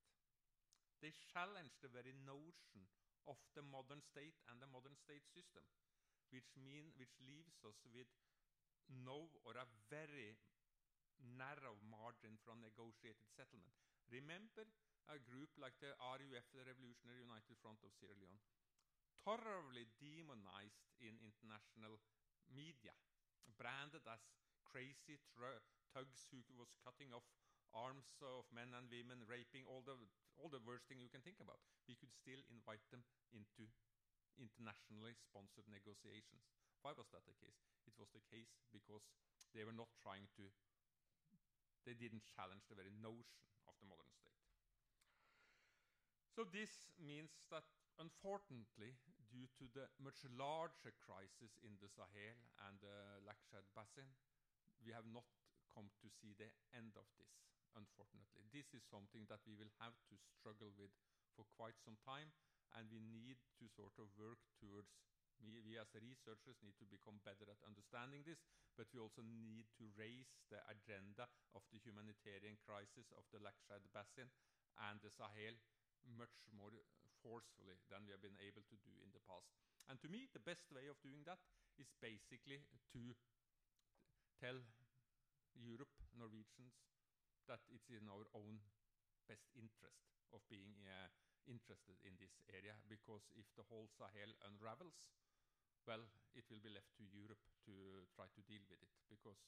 [1.00, 2.88] They challenge the very notion
[3.28, 5.64] of the modern state and the modern state system,
[6.32, 8.10] which mean which leaves us with
[8.90, 10.36] no or a very
[11.22, 13.76] narrow margin from negotiated settlement.
[14.10, 14.66] Remember
[15.08, 18.42] a group like the RUF, the Revolutionary United Front of Sierra Leone,
[19.26, 22.00] thoroughly demonized in international
[22.50, 22.96] media,
[23.58, 24.22] branded as
[24.66, 27.26] crazy thugs who was cutting off
[27.74, 29.95] arms of men and women, raping, all the
[30.39, 31.59] all the worst thing you can think about.
[31.86, 33.03] We could still invite them
[33.36, 33.67] into
[34.39, 36.47] internationally sponsored negotiations.
[36.80, 37.59] Why was that the case?
[37.84, 39.03] It was the case because
[39.51, 40.47] they were not trying to.
[41.84, 44.39] They didn't challenge the very notion of the modern state.
[46.32, 47.67] So this means that
[47.99, 48.95] unfortunately,
[49.28, 52.39] due to the much larger crisis in the Sahel
[52.70, 54.07] and uh, the Lac Chad Basin,
[54.80, 55.28] we have not
[55.76, 57.30] come to see the end of this
[57.78, 58.45] unfortunately.
[58.49, 60.93] This is something that we will have to struggle with
[61.38, 62.34] for quite some time,
[62.78, 64.89] and we need to sort of work towards.
[65.39, 68.43] We, we as researchers need to become better at understanding this,
[68.76, 73.55] but we also need to raise the agenda of the humanitarian crisis of the Lac
[73.63, 74.28] Chad Basin
[74.91, 75.55] and the Sahel
[76.20, 76.76] much more
[77.24, 79.47] forcefully than we have been able to do in the past.
[79.88, 81.39] And to me, the best way of doing that
[81.80, 82.63] is basically
[82.95, 83.15] to
[84.39, 84.59] tell
[85.55, 86.76] Europe, Norwegians,
[87.50, 88.62] that it's in our own
[89.26, 91.10] best interest of being uh,
[91.50, 95.10] interested in this area because if the whole Sahel unravels,
[95.89, 96.06] well,
[96.38, 99.41] it will be left to Europe to try to deal with it because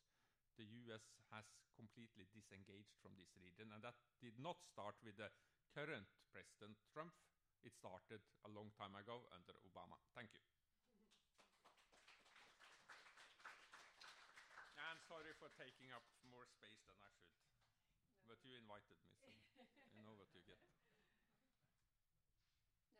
[0.57, 1.45] the US has
[1.77, 3.69] completely disengaged from this region.
[3.69, 5.29] And that did not start with the
[5.77, 7.13] current President Trump.
[7.61, 10.01] It started a long time ago under Obama.
[10.17, 10.41] Thank you.
[14.89, 17.50] and sorry for taking up more space than I should
[18.31, 19.27] but you invited me, so
[19.91, 20.55] you know what you get.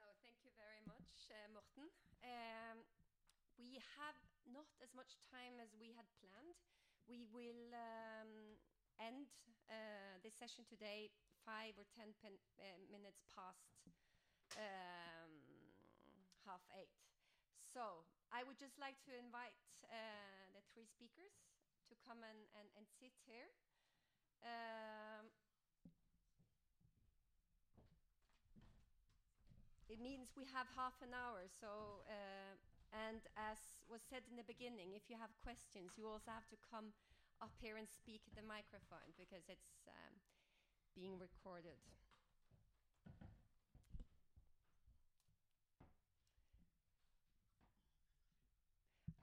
[0.01, 1.87] No, thank you very much, uh, Morten.
[2.19, 2.83] Um,
[3.55, 4.19] we have
[4.49, 6.57] not as much time as we had planned.
[7.07, 8.57] We will um,
[8.99, 9.29] end
[9.69, 11.11] uh, this session today
[11.45, 13.71] five or ten uh, minutes past
[14.57, 15.33] um,
[16.45, 16.91] half eight.
[17.71, 19.55] So I would just like to invite
[19.87, 21.33] uh, the three speakers
[21.89, 23.51] to come and, and, and sit here.
[24.43, 25.29] Um,
[29.89, 31.45] it means we have half an hour.
[31.59, 32.55] So, uh,
[32.91, 36.57] and as was said in the beginning, if you have questions, you also have to
[36.59, 36.91] come
[37.41, 40.13] up here and speak at the microphone because it's um,
[40.95, 41.79] being recorded.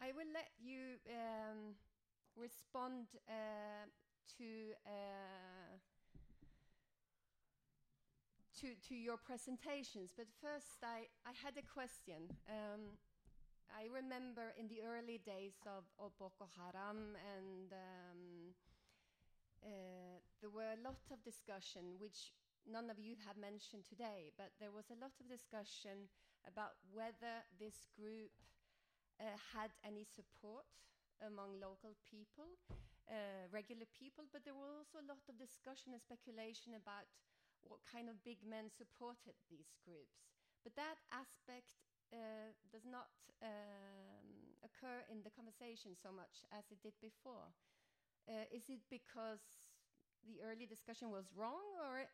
[0.00, 1.74] I will let you um,
[2.38, 3.84] respond uh,
[4.36, 5.78] to uh,
[8.60, 10.12] to to your presentations.
[10.16, 12.28] But first, I I had a question.
[12.48, 12.98] Um,
[13.68, 18.22] I remember in the early days of, of Boko Haram, and um,
[19.60, 22.32] uh, there were a lot of discussion, which
[22.64, 26.08] none of you have mentioned today, but there was a lot of discussion
[26.48, 28.32] about whether this group
[29.20, 30.64] uh, had any support
[31.20, 32.56] among local people,
[33.08, 37.08] uh, regular people, but there were also a lot of discussion and speculation about
[37.64, 40.28] what kind of big men supported these groups.
[40.62, 41.74] But that aspect
[42.12, 47.50] uh, does not um, occur in the conversation so much as it did before.
[48.28, 49.40] Uh, is it because
[50.28, 52.04] the early discussion was wrong, or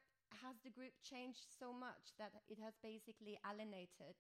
[0.43, 4.15] has the group changed so much that it has basically alienated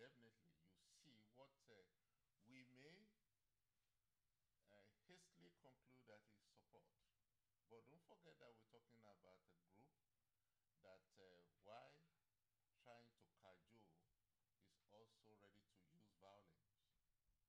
[0.00, 1.84] definitely you see what uh,
[2.48, 3.12] we may
[4.72, 6.88] uh, hastily conclude that is support.
[7.68, 9.68] But don't forget that we're talking about a group
[10.84, 11.92] that, uh, while
[12.84, 13.84] trying to cajole,
[14.76, 16.68] is also ready to use violence.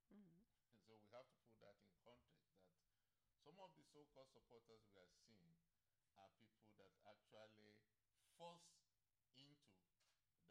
[0.07, 0.39] Mm-hmm.
[0.71, 2.55] And so we have to put that in context
[3.43, 5.55] that some of the so called supporters we are seeing
[6.19, 7.79] are people that actually
[8.35, 8.67] force
[9.39, 9.63] into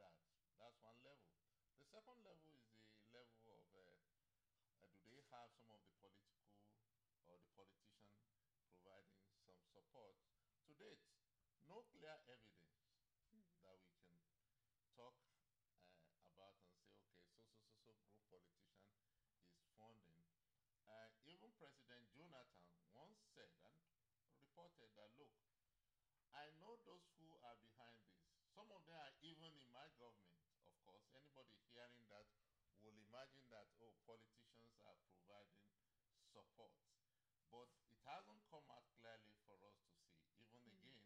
[0.00, 0.16] that.
[0.56, 1.28] That's one level.
[1.76, 2.64] The second level is
[3.04, 3.84] the level of uh,
[4.80, 6.40] uh, do they have some of the political
[7.28, 8.16] or the politician
[8.72, 10.16] providing some support?
[10.64, 11.04] To date,
[11.68, 12.48] no clear evidence
[13.28, 13.44] mm.
[13.60, 14.24] that we can
[14.96, 17.20] talk uh, about and say, okay,
[17.84, 19.04] so so so so group politician
[19.52, 20.24] is funding.
[20.88, 22.64] Uh, even President Jonathan
[22.94, 25.34] once said and reported that, look,
[26.30, 28.22] I know those who are behind this.
[28.54, 31.02] Some of them are even in my government, of course.
[31.10, 32.22] Anybody hearing that
[32.78, 35.58] will imagine that, oh, politicians are providing
[36.30, 36.70] support.
[37.50, 40.22] But it hasn't come out clearly for us to see.
[40.38, 40.70] Even mm.
[40.78, 41.02] again,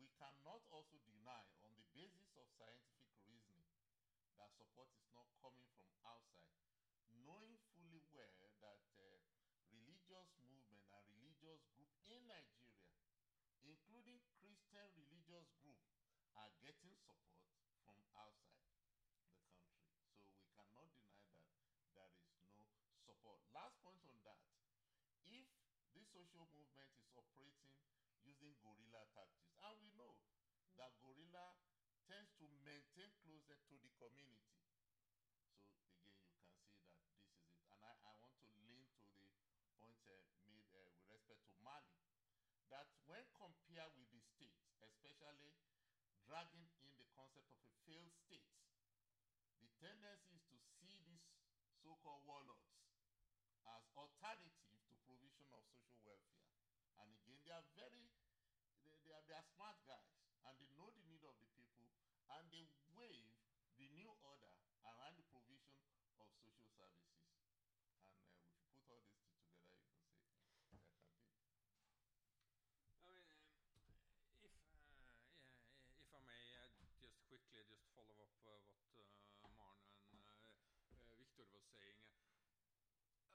[0.00, 3.68] we cannot also deny, on the basis of scientific reasoning,
[4.40, 6.56] that support is not coming from outside,
[7.28, 9.20] knowing fully well that uh,
[9.68, 12.90] religious movement and religious group in Nigeria,
[13.62, 14.18] including
[14.70, 15.82] Christian religious group,
[16.38, 17.42] are getting support
[17.82, 19.26] from outside the country.
[20.14, 21.42] So we cannot deny
[21.98, 22.70] that there is no
[23.02, 23.42] support.
[23.50, 24.38] Last point on that.
[25.26, 25.50] If
[25.90, 27.82] this social movement is operating
[28.22, 30.38] using guerrilla tactics, and we know mm.
[30.78, 31.58] that guerrilla
[32.06, 34.54] tends to maintain closeness to the community.
[34.70, 37.02] So again, you can see that this is it.
[37.74, 40.14] And I, I want to lean to the point uh,
[40.46, 41.98] made uh, with respect to Mali,
[42.70, 45.58] that when compared with the states, especially
[46.30, 48.46] dragging in the concept of a failed state,
[49.58, 51.26] the tendency is to see these
[51.82, 52.70] so-called warlords
[53.66, 56.46] as alternative to provision of social welfare.
[57.02, 58.14] And again, they are very,
[58.86, 60.06] they, they, are, they are smart guys,
[60.46, 61.82] and they know the need of the people,
[62.30, 62.70] and they
[81.60, 82.00] was saying,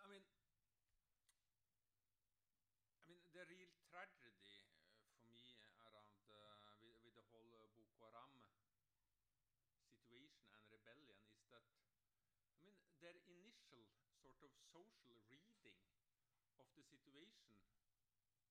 [0.01, 0.25] I mean,
[2.97, 7.69] I mean, the real tragedy uh, for me around uh, with, with, the whole uh,
[7.77, 8.33] Boko Haram
[9.85, 11.69] situation and rebellion is that,
[12.57, 13.85] I mean, their initial
[14.17, 15.77] sort of social reading
[16.57, 17.61] of the situation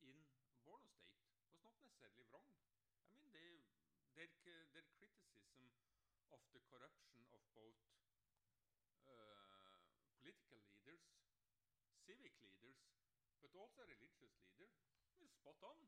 [0.07, 0.15] in
[0.63, 2.47] Borno State was not necessarily wrong.
[3.11, 3.59] I mean, they,
[4.15, 4.31] their,
[4.71, 5.67] their criticism
[6.31, 8.04] of the corruption of both
[12.05, 12.77] civic leaders,
[13.41, 14.69] but also religious leader
[15.17, 15.81] was spot on.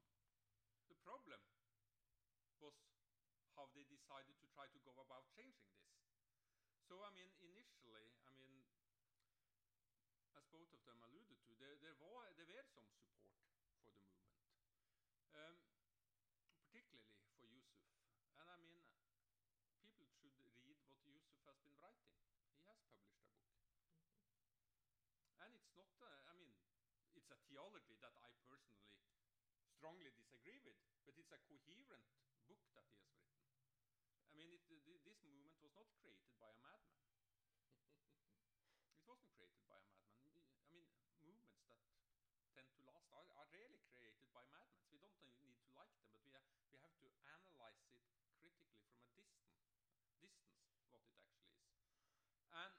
[0.88, 1.40] The problem
[2.60, 2.72] was
[3.52, 5.92] how they decided to try to go about changing this.
[6.88, 8.64] So, I mean, initially, I mean,
[10.36, 13.32] as both of them alluded to, there, there, were, there were some support
[13.82, 14.38] for the movement,
[15.34, 15.56] um,
[16.62, 17.88] particularly for Yusuf.
[18.40, 18.78] And I mean,
[19.96, 22.12] people should read what Yusuf has been writing.
[22.30, 23.55] He has published a book.
[25.76, 26.56] It's not, uh, I mean,
[27.12, 28.96] it's a theology that I personally
[29.68, 30.72] strongly disagree with,
[31.04, 32.08] but it's a coherent
[32.48, 33.44] book that he has written.
[34.32, 37.12] I mean, it, th this movement was not created by a madman.
[38.96, 40.16] it wasn't created by a madman.
[40.24, 40.88] I mean,
[41.20, 41.84] movements that
[42.56, 44.80] tend to last are, are rarely created by madmen.
[44.88, 46.40] We don't need to like them, but we, ha
[46.72, 47.92] we have to analyze it
[48.40, 49.44] critically from a distant
[50.24, 51.68] distance, what it actually is.
[52.56, 52.72] And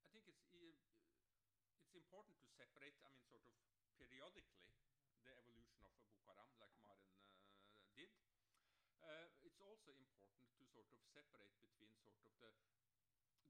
[0.00, 0.46] I think it's
[1.92, 2.96] it's important to separate.
[3.04, 3.52] I mean, sort of
[4.00, 4.72] periodically,
[5.20, 7.12] the evolution of Boko Haram, like Maren
[7.76, 8.08] uh, did.
[9.04, 12.56] Uh, it's also important to sort of separate between sort of the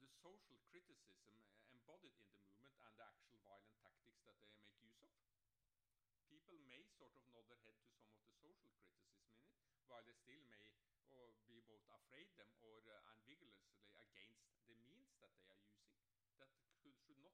[0.03, 1.39] the social criticism
[1.71, 5.15] embodied in the movement and the actual violent tactics that they make use of.
[6.27, 9.47] People may sort of nod their head to some of the social criticism in it,
[9.87, 10.67] while they still may
[11.15, 15.63] or be both afraid them or uh, and vigorously against the means that they are
[15.63, 15.76] using.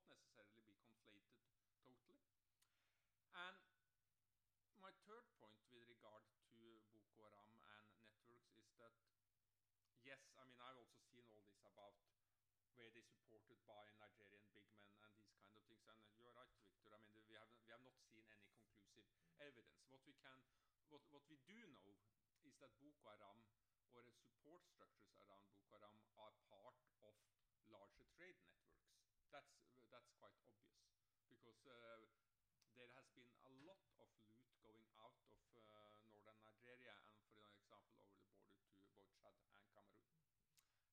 [0.08, 2.74] That could, should not necessarily be conflated totally.
[3.36, 3.58] And
[4.82, 6.26] my third point with regard
[6.58, 8.94] to Boko Haram and networks is that
[10.02, 11.94] yes, I mean I've also seen all this about
[12.74, 14.66] where they supported by Nigerian big
[14.98, 15.86] men and these kind of things.
[15.86, 16.90] And you're right, Victor.
[16.90, 19.38] I mean we have we have not seen any conclusive mm.
[19.38, 19.86] evidence.
[19.86, 20.40] What we can,
[20.90, 21.54] what what we do
[21.86, 21.94] know
[22.42, 23.38] is that Boko Haram
[23.94, 26.74] or support structures around Boko Haram are part
[27.06, 27.14] of
[27.70, 28.90] larger trade networks.
[29.32, 29.71] That's
[30.22, 30.78] quite obvious
[31.26, 31.98] because uh,
[32.78, 37.50] there has been a lot of loot going out of uh, northern Nigeria and, for
[37.50, 40.14] example, over the border to both Chad and Cameroon.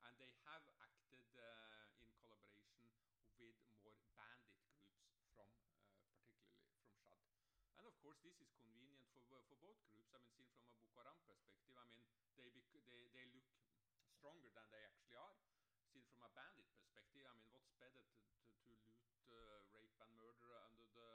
[0.01, 2.89] And they have acted uh, in collaboration
[3.37, 3.53] with
[3.85, 7.21] more bandit groups from, uh, particularly from Chad.
[7.77, 10.09] And of course, this is convenient for for both groups.
[10.17, 12.01] I mean, seen from a Boko Haram perspective, I mean,
[12.33, 12.49] they
[12.89, 13.45] they they look
[14.17, 15.37] stronger than they actually are.
[15.93, 18.83] Seen from a bandit perspective, I mean, what's better to to, to loot,
[19.31, 21.09] uh, rape, and murder under the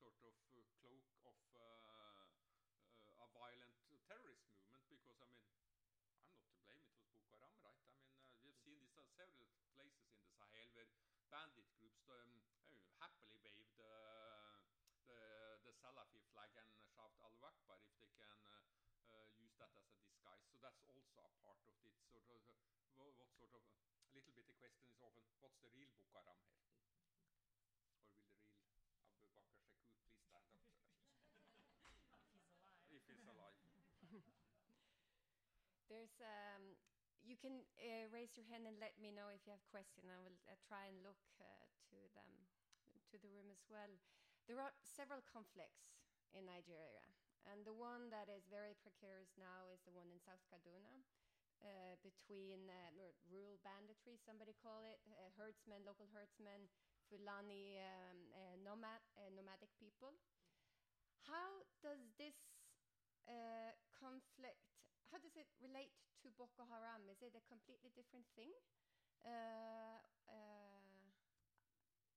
[0.00, 3.76] sort of uh, cloak of uh, uh, a violent
[4.08, 4.82] terrorist movement?
[4.88, 6.80] Because I mean, I'm not to blame.
[6.88, 7.76] It was Boko Haram, right?
[7.76, 10.88] I mean, uh, we've seen this at several places in the Sahel where
[11.28, 12.40] bandit groups um,
[12.96, 14.64] happily waved uh,
[15.04, 18.64] the, the Salafi flag and shout Allahu Akbar if they can uh,
[19.12, 20.40] uh, use that as a disguise.
[20.48, 21.92] So that's also a part of it.
[22.08, 22.56] Sort of, uh,
[22.96, 26.40] what sort of a little bit the question is often, what's the real Boko Haram
[26.48, 26.64] here?
[29.36, 30.00] Or will the real
[30.32, 32.24] Abubakar Shekau please stand up?
[32.96, 33.52] if he's alive.
[33.68, 34.40] If he's alive.
[35.92, 36.49] There's you
[37.40, 40.04] can uh, raise your hand and let me know if you have questions.
[40.04, 42.28] I will uh, try and look uh, to them,
[43.08, 43.88] to the room as well.
[44.44, 45.88] There are several conflicts
[46.36, 47.02] in Nigeria,
[47.48, 51.00] and the one that is very precarious now is the one in South Kaduna.
[51.60, 52.88] Uh, between uh,
[53.28, 56.72] rural banditry, somebody call it, uh, herdsmen, local herdsmen,
[57.12, 58.16] Fulani um,
[58.64, 59.04] nomad,
[59.36, 60.16] nomadic people.
[61.28, 62.32] How does this
[63.92, 64.64] conflict,
[65.12, 65.92] how does it relate
[66.22, 67.08] to Boko Haram?
[67.08, 68.52] Is it a completely different thing?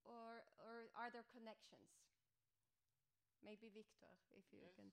[0.04, 1.90] or, or are there connections?
[3.44, 4.88] Maybe Victor, if you yes, can.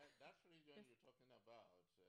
[0.00, 0.32] Uh, that
[0.64, 0.88] yes.
[0.88, 1.68] you're talking about
[2.00, 2.08] uh,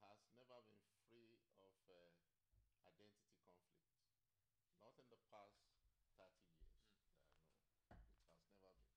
[0.00, 1.92] has never been free of uh,
[2.48, 3.28] identity conflicts.
[4.80, 5.60] Not in the past
[6.16, 6.72] 30 years.
[7.12, 7.52] Mm.
[7.84, 8.96] no, it has never been.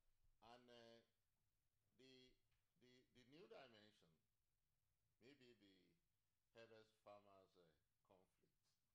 [0.00, 0.56] Yeah.
[0.56, 1.04] And uh,
[2.00, 2.08] the, the,
[3.12, 4.08] the new dimension,
[5.20, 5.76] maybe the
[6.56, 8.90] herders farmers uh, conflict.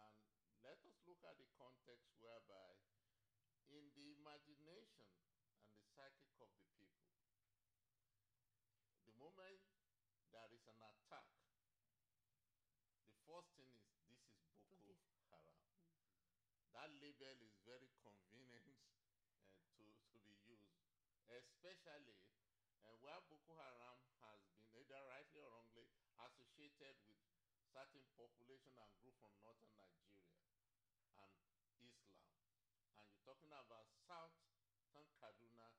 [0.00, 0.16] And
[0.64, 2.80] let us look at the context whereby
[3.68, 5.04] in the imagination
[5.60, 7.12] and the psychic of the people.
[9.04, 9.60] The moment
[10.32, 11.28] there is an attack,
[13.04, 13.92] the first thing is
[14.72, 15.60] this is Boko Haram.
[16.00, 16.16] Mm.
[16.72, 18.80] That label is very convenient
[19.36, 20.72] uh, to, to be used,
[21.28, 22.16] especially
[22.82, 25.86] uh, where Boko Haram has been either rightly or wrongly
[26.24, 27.20] associated with
[27.70, 30.26] certain population and group from northern Nigeria
[31.22, 31.30] and
[31.78, 31.94] Islam.
[32.98, 35.70] And you're talking about Southern Kaduna,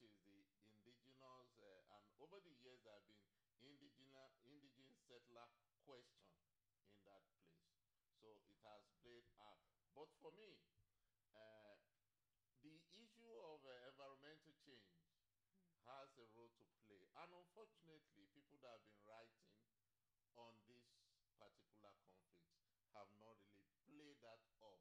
[0.00, 3.20] which is the indigenous, uh, and over the years there have been
[3.60, 5.44] indigenous, indigenous settler
[5.84, 6.32] question
[6.88, 7.68] in that place.
[8.16, 9.60] So it has played out.
[9.92, 10.56] But for me,
[11.36, 11.76] uh,
[12.64, 14.96] the issue of uh, environmental change
[15.84, 17.04] has a role to play.
[17.20, 19.48] And unfortunately, people that have been writing
[20.36, 20.86] on this
[21.40, 24.80] particular conflict have not really played that up,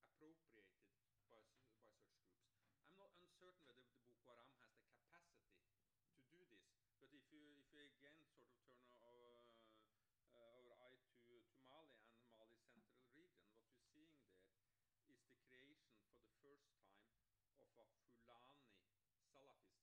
[0.04, 1.00] appropriated by,
[1.32, 2.12] by such groups.
[2.84, 5.48] I'm not uncertain whether the Boko Haram has the capacity
[6.12, 6.68] to do this.
[7.00, 11.56] But if you if you again sort of turn our, uh, our eye to, to
[11.64, 14.44] Mali and Mali central region, what you're seeing there
[15.08, 16.81] is the creation for the first
[17.76, 17.86] for
[18.20, 18.56] Fulani,
[19.06, 19.81] salafist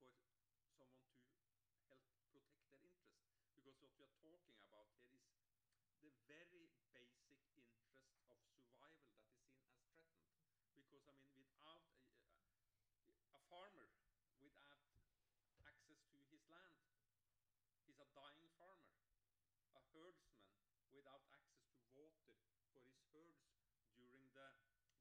[0.00, 0.92] for someone to help
[1.68, 3.04] protect their interest.
[3.52, 5.28] Because what we are talking about here
[5.84, 9.60] is the very basic interest of survival that is seen as
[9.92, 10.24] threatened.
[10.72, 12.00] Because, I mean, without a,
[13.36, 13.92] a, farmer,
[14.40, 14.88] without
[15.66, 16.78] access to his land,
[17.84, 18.96] he's a dying farmer.
[19.76, 20.48] A herdsman
[20.94, 22.38] without access to water
[22.72, 23.42] for his herds
[23.98, 24.54] during the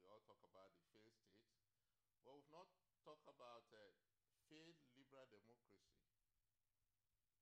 [0.00, 1.62] we all talk about the failed states,
[2.24, 2.68] but we've not
[3.04, 3.92] talked about uh,
[4.50, 6.02] failed liberal democracy.
[6.04, 7.40] Yeah,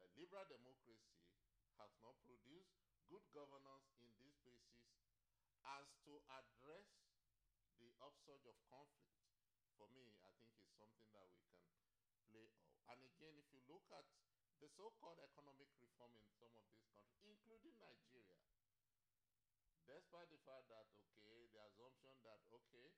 [0.00, 1.20] uh, liberal democracy
[1.76, 2.72] has not produced
[3.12, 4.80] good governance in these places
[5.76, 6.88] as to address
[7.76, 9.12] the upsurge of conflict.
[9.76, 12.66] For me, I think is something that we can play off.
[12.88, 14.08] And again, if you look at
[14.58, 18.37] the so-called economic reform in some of these countries, including Nigeria,
[19.88, 20.84] despite the fact that
[21.16, 22.92] okay, the assumption that okay,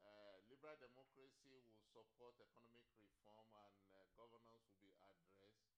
[0.00, 5.68] uh, liberal democracy will support economic reform and uh, governance will be addressed,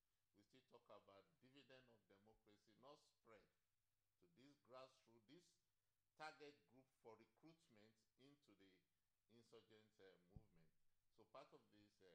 [0.54, 3.42] we still talk about dividend of democracy not spread
[4.14, 5.50] to this grassroots, this
[6.14, 7.90] target group for recruitment
[8.22, 8.70] into the
[9.34, 10.62] insurgent uh, movement.
[11.18, 12.14] So part of this uh,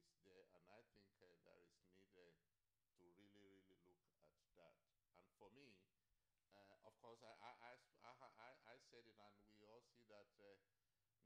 [0.00, 0.80] is there, and I
[1.20, 2.32] think uh, there is need uh,
[2.80, 4.00] to really, really look at
[4.56, 4.74] that.
[5.18, 5.76] And for me,
[6.98, 10.26] of course, I, I, I, I, I, I said it, and we all see that
[10.42, 10.58] uh,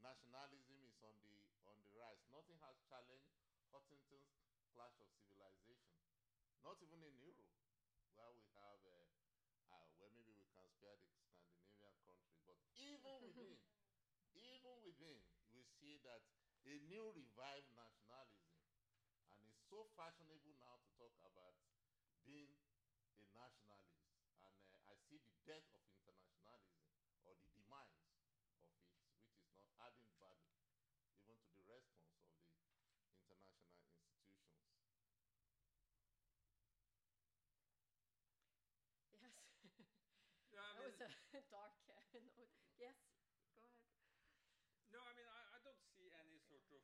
[0.04, 2.20] nationalism is on the on the rise.
[2.28, 3.32] Nothing has challenged
[3.72, 4.36] Huntington's
[4.76, 5.96] clash of civilization.
[6.60, 7.48] Not even in Europe,
[8.12, 8.92] where we have, uh,
[9.72, 13.56] uh, where maybe we can spare the Scandinavian countries, but even within,
[14.36, 15.20] even within,
[15.56, 16.20] we see that
[16.68, 18.52] a new revived nationalism,
[19.32, 21.56] and it's so fashionable now to talk about
[22.26, 22.52] being
[23.18, 24.06] a nationalist,
[24.44, 29.54] and uh, I see the death of internationalism or the demise of it, which is
[29.58, 30.54] not adding value
[31.26, 32.46] even to the response of
[33.26, 34.22] the international institutions.
[39.12, 39.32] yes.
[40.52, 42.06] Yeah, I that mean, was a dark note.
[42.78, 42.94] Yes.
[43.54, 43.80] Go ahead.
[44.90, 46.82] No, I mean, I, I don't see any sort of.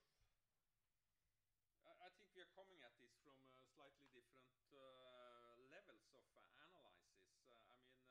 [1.82, 6.22] I, I think we are coming at this from uh, slightly different uh, levels of
[6.36, 7.18] uh, analysis.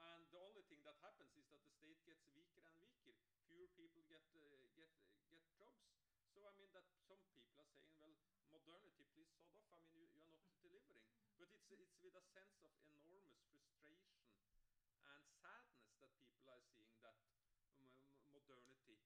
[0.00, 3.12] And the only thing that happens is that the state gets weaker and weaker.
[3.52, 5.84] Fewer people get uh, get uh, get jobs.
[6.32, 8.16] So I mean that some people are saying, well,
[8.48, 9.68] modernity, please sod off.
[9.68, 11.09] I mean you, you are not delivering.
[11.40, 12.68] But it's it's with a sense of
[13.00, 14.20] enormous frustration
[15.08, 17.16] and sadness that people are seeing that
[18.28, 19.00] modernity,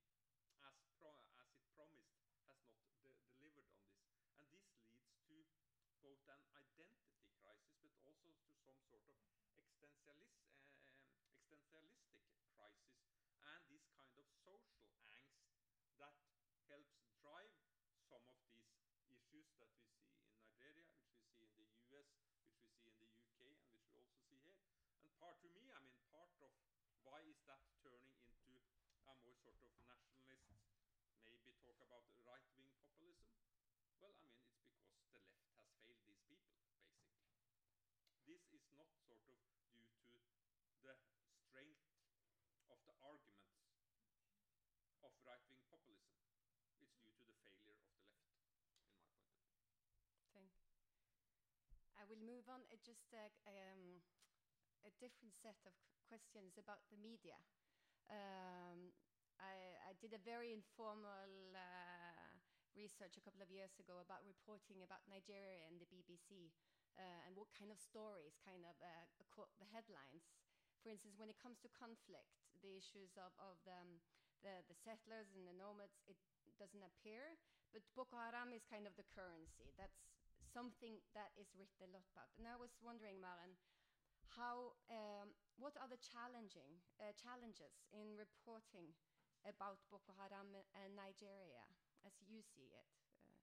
[0.67, 0.75] as
[1.39, 2.11] as it promised,
[2.51, 4.11] has not de- delivered on this.
[4.35, 4.67] And this
[5.31, 9.15] leads to both an identity crisis, but also to some sort of
[9.55, 10.43] existentialis-
[10.91, 11.07] um,
[11.39, 12.99] existentialistic crisis
[13.47, 15.39] and this kind of social angst
[16.03, 16.19] that
[16.67, 17.55] helps drive
[18.11, 18.75] some of these
[19.07, 20.91] issues that we see in Nigeria,
[21.39, 24.03] which we see in the US, which we see in the UK, and which we
[24.03, 24.59] also see here.
[24.99, 26.51] And part to me, I mean, part of
[27.07, 28.59] why is that turning into
[29.07, 29.71] a more sort of
[30.27, 30.59] nationalist,
[31.23, 33.31] maybe talk about right wing populism?
[34.03, 36.43] Well, I mean, it's because the left has failed these people, basically.
[38.27, 39.39] This is not sort of
[39.71, 40.19] due to
[40.83, 40.95] the
[41.47, 41.87] strength
[42.73, 43.71] of the arguments
[45.07, 46.19] of right wing populism.
[46.59, 49.39] It's due to the failure of the left, in my point of view.
[50.35, 50.51] Thank.
[51.95, 52.63] I will move on.
[52.71, 53.99] Uh, just uh, um,
[54.87, 55.75] a different set of
[56.07, 57.35] questions about the media.
[58.07, 58.95] Um,
[59.43, 62.31] I, I, did a very informal uh,
[62.79, 66.55] research a couple of years ago about reporting about Nigeria and the BBC
[66.95, 70.31] uh, and what kind of stories kind of uh, caught the headlines.
[70.87, 72.31] For instance, when it comes to conflict,
[72.63, 73.99] the issues of, of the, um,
[74.45, 76.21] the, the settlers and the nomads, it
[76.61, 77.41] doesn't appear.
[77.73, 79.73] But Boko Haram is kind of the currency.
[79.75, 80.14] That's
[80.55, 82.31] something that is written a lot about.
[82.39, 83.59] And I was wondering, Maren,
[84.39, 88.95] how um, what are the challenging uh, challenges in reporting
[89.45, 91.67] about Boko Haram and Nigeria
[92.07, 92.87] as you see it?
[93.27, 93.43] Uh,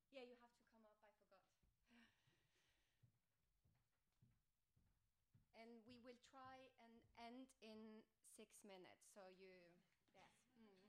[0.09, 0.97] Yeah, you have to come up.
[1.05, 1.45] I forgot.
[5.53, 8.01] And we will try and end in
[8.33, 9.05] six minutes.
[9.13, 9.69] So you,
[10.17, 10.33] yes.
[10.57, 10.81] Mm.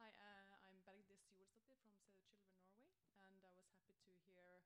[0.00, 2.24] Hi, uh, I'm Bergdis Julsdottir from Save
[2.88, 4.64] the Children Norway, and I was happy to hear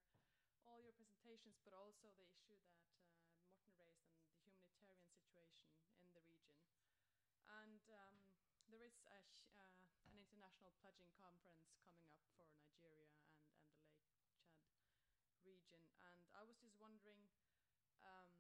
[1.29, 5.69] but also the issue that uh, Morten raised and the humanitarian situation
[6.01, 6.57] in the region.
[7.53, 8.17] And um,
[8.73, 9.13] there is uh,
[10.09, 14.41] an international pledging conference coming up for Nigeria and, and the Lake Chad
[15.45, 17.29] region, and I was just wondering
[18.01, 18.33] um,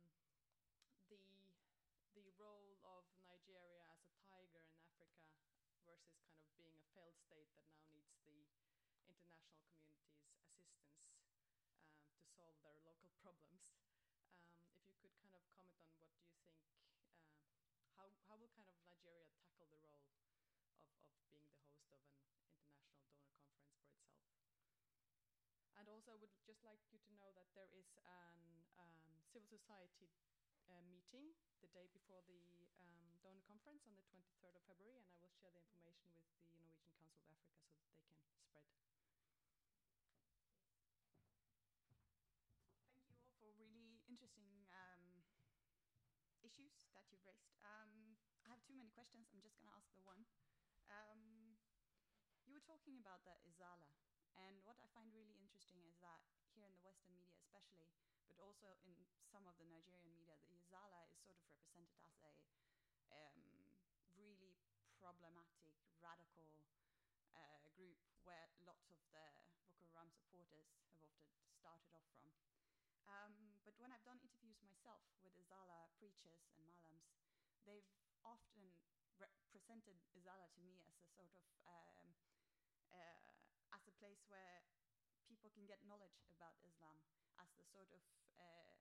[1.12, 1.20] the
[2.16, 5.28] the role of Nigeria as a tiger in Africa
[5.84, 9.76] versus kind of being a failed state that now needs the international community's assistance
[12.36, 13.64] solve their local problems.
[14.12, 14.44] Um,
[14.76, 18.52] if you could kind of comment on what do you think, uh, how, how will
[18.52, 20.52] kind of Nigeria tackle the role of, of
[20.92, 23.32] being the host of an international donor conference for itself?
[25.78, 28.36] And also, I would just like you to know that there is an
[28.76, 30.10] um, civil society
[30.68, 31.32] uh, meeting
[31.64, 35.32] the day before the um, donor conference on the 23rd of February, and I will
[35.40, 36.20] share the information with
[36.52, 38.68] the Norwegian Council of Africa so that they can spread.
[43.08, 45.02] Thank you all for really interesting um,
[46.44, 47.54] issues that you've raised.
[47.62, 49.30] Um, I have too many questions.
[49.30, 50.26] I'm just going to ask the one.
[50.90, 51.54] Um,
[52.42, 53.94] you were talking about the Izala,
[54.34, 56.26] and what I find really interesting is that
[56.58, 57.86] here in the Western media, especially,
[58.26, 58.98] but also in
[59.30, 62.34] some of the Nigerian media, the Izala is sort of represented as a
[63.14, 63.38] um,
[64.18, 64.58] really
[64.98, 66.50] problematic, radical
[67.38, 69.24] uh, group where lots of the
[69.70, 71.14] Boko Haram supporters have often
[71.54, 72.26] started off from.
[73.06, 77.12] Um, but when I've done interviews myself with Izala preachers and malams,
[77.68, 77.84] they've
[78.24, 78.72] often
[79.20, 82.16] represented Izala to me as a sort of um,
[82.88, 83.28] uh,
[83.76, 84.64] as a place where
[85.28, 86.96] people can get knowledge about Islam,
[87.36, 88.00] as the sort of
[88.40, 88.80] uh,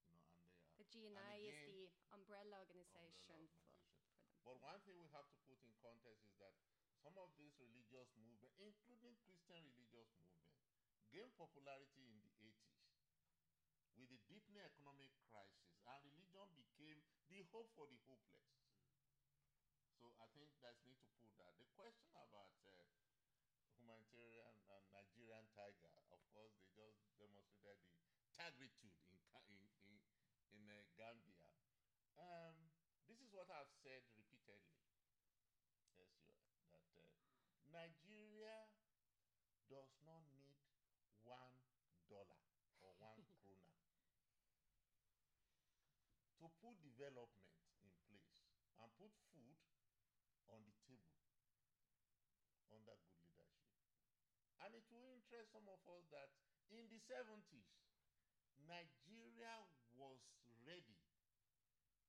[0.00, 0.34] and they are
[0.76, 3.02] the JNI again, is the umbrella organization, umbrella organization.
[3.02, 3.48] for for them.
[4.44, 6.52] But one thing we have to put in context is that
[7.00, 10.52] some of these religious movements, including Christian religious movement,
[11.08, 12.84] gained popularity in the 80s
[13.96, 17.00] with the deepening economic crisis, and religion became
[17.32, 18.44] the hope for the hopeless.
[19.96, 21.56] So I think that's need to put that.
[21.56, 22.76] The question about uh,
[23.72, 27.88] humanitarian and Nigerian tiger, of course, they just demonstrated
[28.20, 29.16] the tigritude in
[29.48, 29.96] in in,
[30.52, 31.48] in uh, Gambia.
[32.20, 32.68] Um,
[33.08, 34.76] this is what I've said repeatedly.
[35.96, 36.36] Yes, you,
[36.68, 37.08] that uh,
[37.72, 38.68] Nigeria
[39.66, 40.60] does not need
[41.24, 41.56] one
[42.12, 42.36] dollar
[42.84, 43.72] or one krona
[46.38, 47.54] to put development
[47.86, 48.34] in place
[48.82, 49.54] and put food
[50.50, 51.14] on the table
[52.74, 53.70] under good leadership.
[54.58, 56.34] And it will interest some of us that
[56.74, 57.70] in the 70s,
[58.66, 59.62] Nigeria
[59.94, 60.18] was
[60.66, 60.98] ready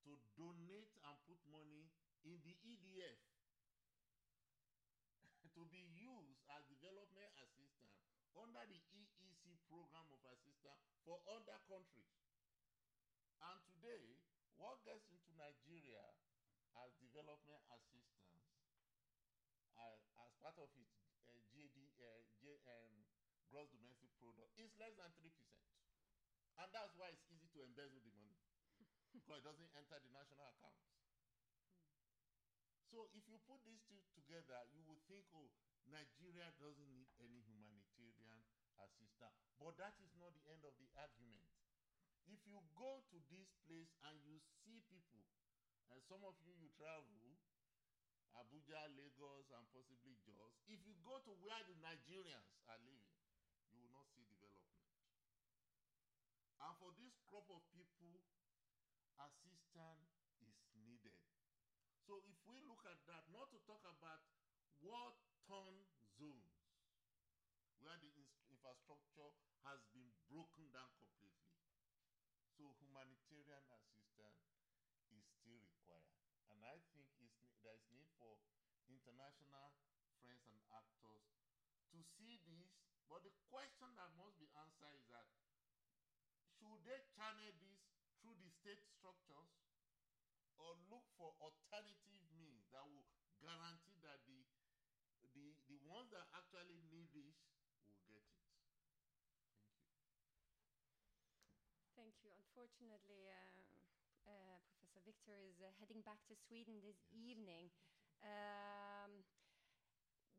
[0.09, 1.93] to donate and put money
[2.25, 3.21] in the EDF
[5.53, 7.93] to be used as development assistance
[8.33, 12.09] under the EEC program of assistance for other countries.
[13.39, 14.18] And today,
[14.59, 16.03] what gets into Nigeria
[16.75, 18.43] as development assistance
[19.79, 20.91] uh, as part of its
[21.23, 23.07] uh, GD, uh, G, um,
[23.47, 25.31] gross domestic product is less than 3%.
[26.59, 28.35] And that's why it's easy to embezzle the money
[29.15, 30.91] because it doesn't enter the national accounts.
[32.91, 35.47] So if you put these two together, you would think, oh,
[35.87, 38.43] Nigeria doesn't need any humanitarian
[38.75, 39.39] assistance.
[39.55, 41.47] But that is not the end of the argument.
[42.29, 45.25] If you go to this place and you see people,
[45.89, 47.33] and some of you you travel,
[48.37, 53.17] Abuja, Lagos, and possibly Jos, if you go to where the Nigerians are living,
[53.73, 54.85] you will not see development.
[56.61, 58.21] And for this crop of people,
[59.17, 60.13] assistance
[60.45, 61.17] is needed.
[62.05, 64.21] So if we look at that, not to talk about
[64.79, 65.83] war-torn
[66.15, 66.53] zones,
[67.79, 68.11] where the
[68.51, 69.31] infrastructure
[69.65, 71.55] has been broken down completely.
[72.59, 74.43] So humanitarian assistance
[75.15, 76.19] is still required.
[76.51, 77.07] And I think
[77.63, 78.35] there is need for
[79.09, 79.73] international
[80.21, 81.25] friends and actors
[81.89, 82.69] to see this.
[83.09, 85.25] But the question that must be answered is that
[86.53, 87.81] should they channel this
[88.21, 89.49] through the state structures
[90.61, 93.07] or look for alternative means that will
[93.41, 94.45] guarantee that the
[95.33, 97.33] the the ones that actually need this
[98.05, 98.37] will get it.
[98.77, 99.33] Thank
[99.73, 99.91] you.
[101.95, 102.31] Thank you.
[102.37, 107.11] Unfortunately, uh, uh, Professor Victor is uh, heading back to Sweden this Yes.
[107.11, 107.69] evening.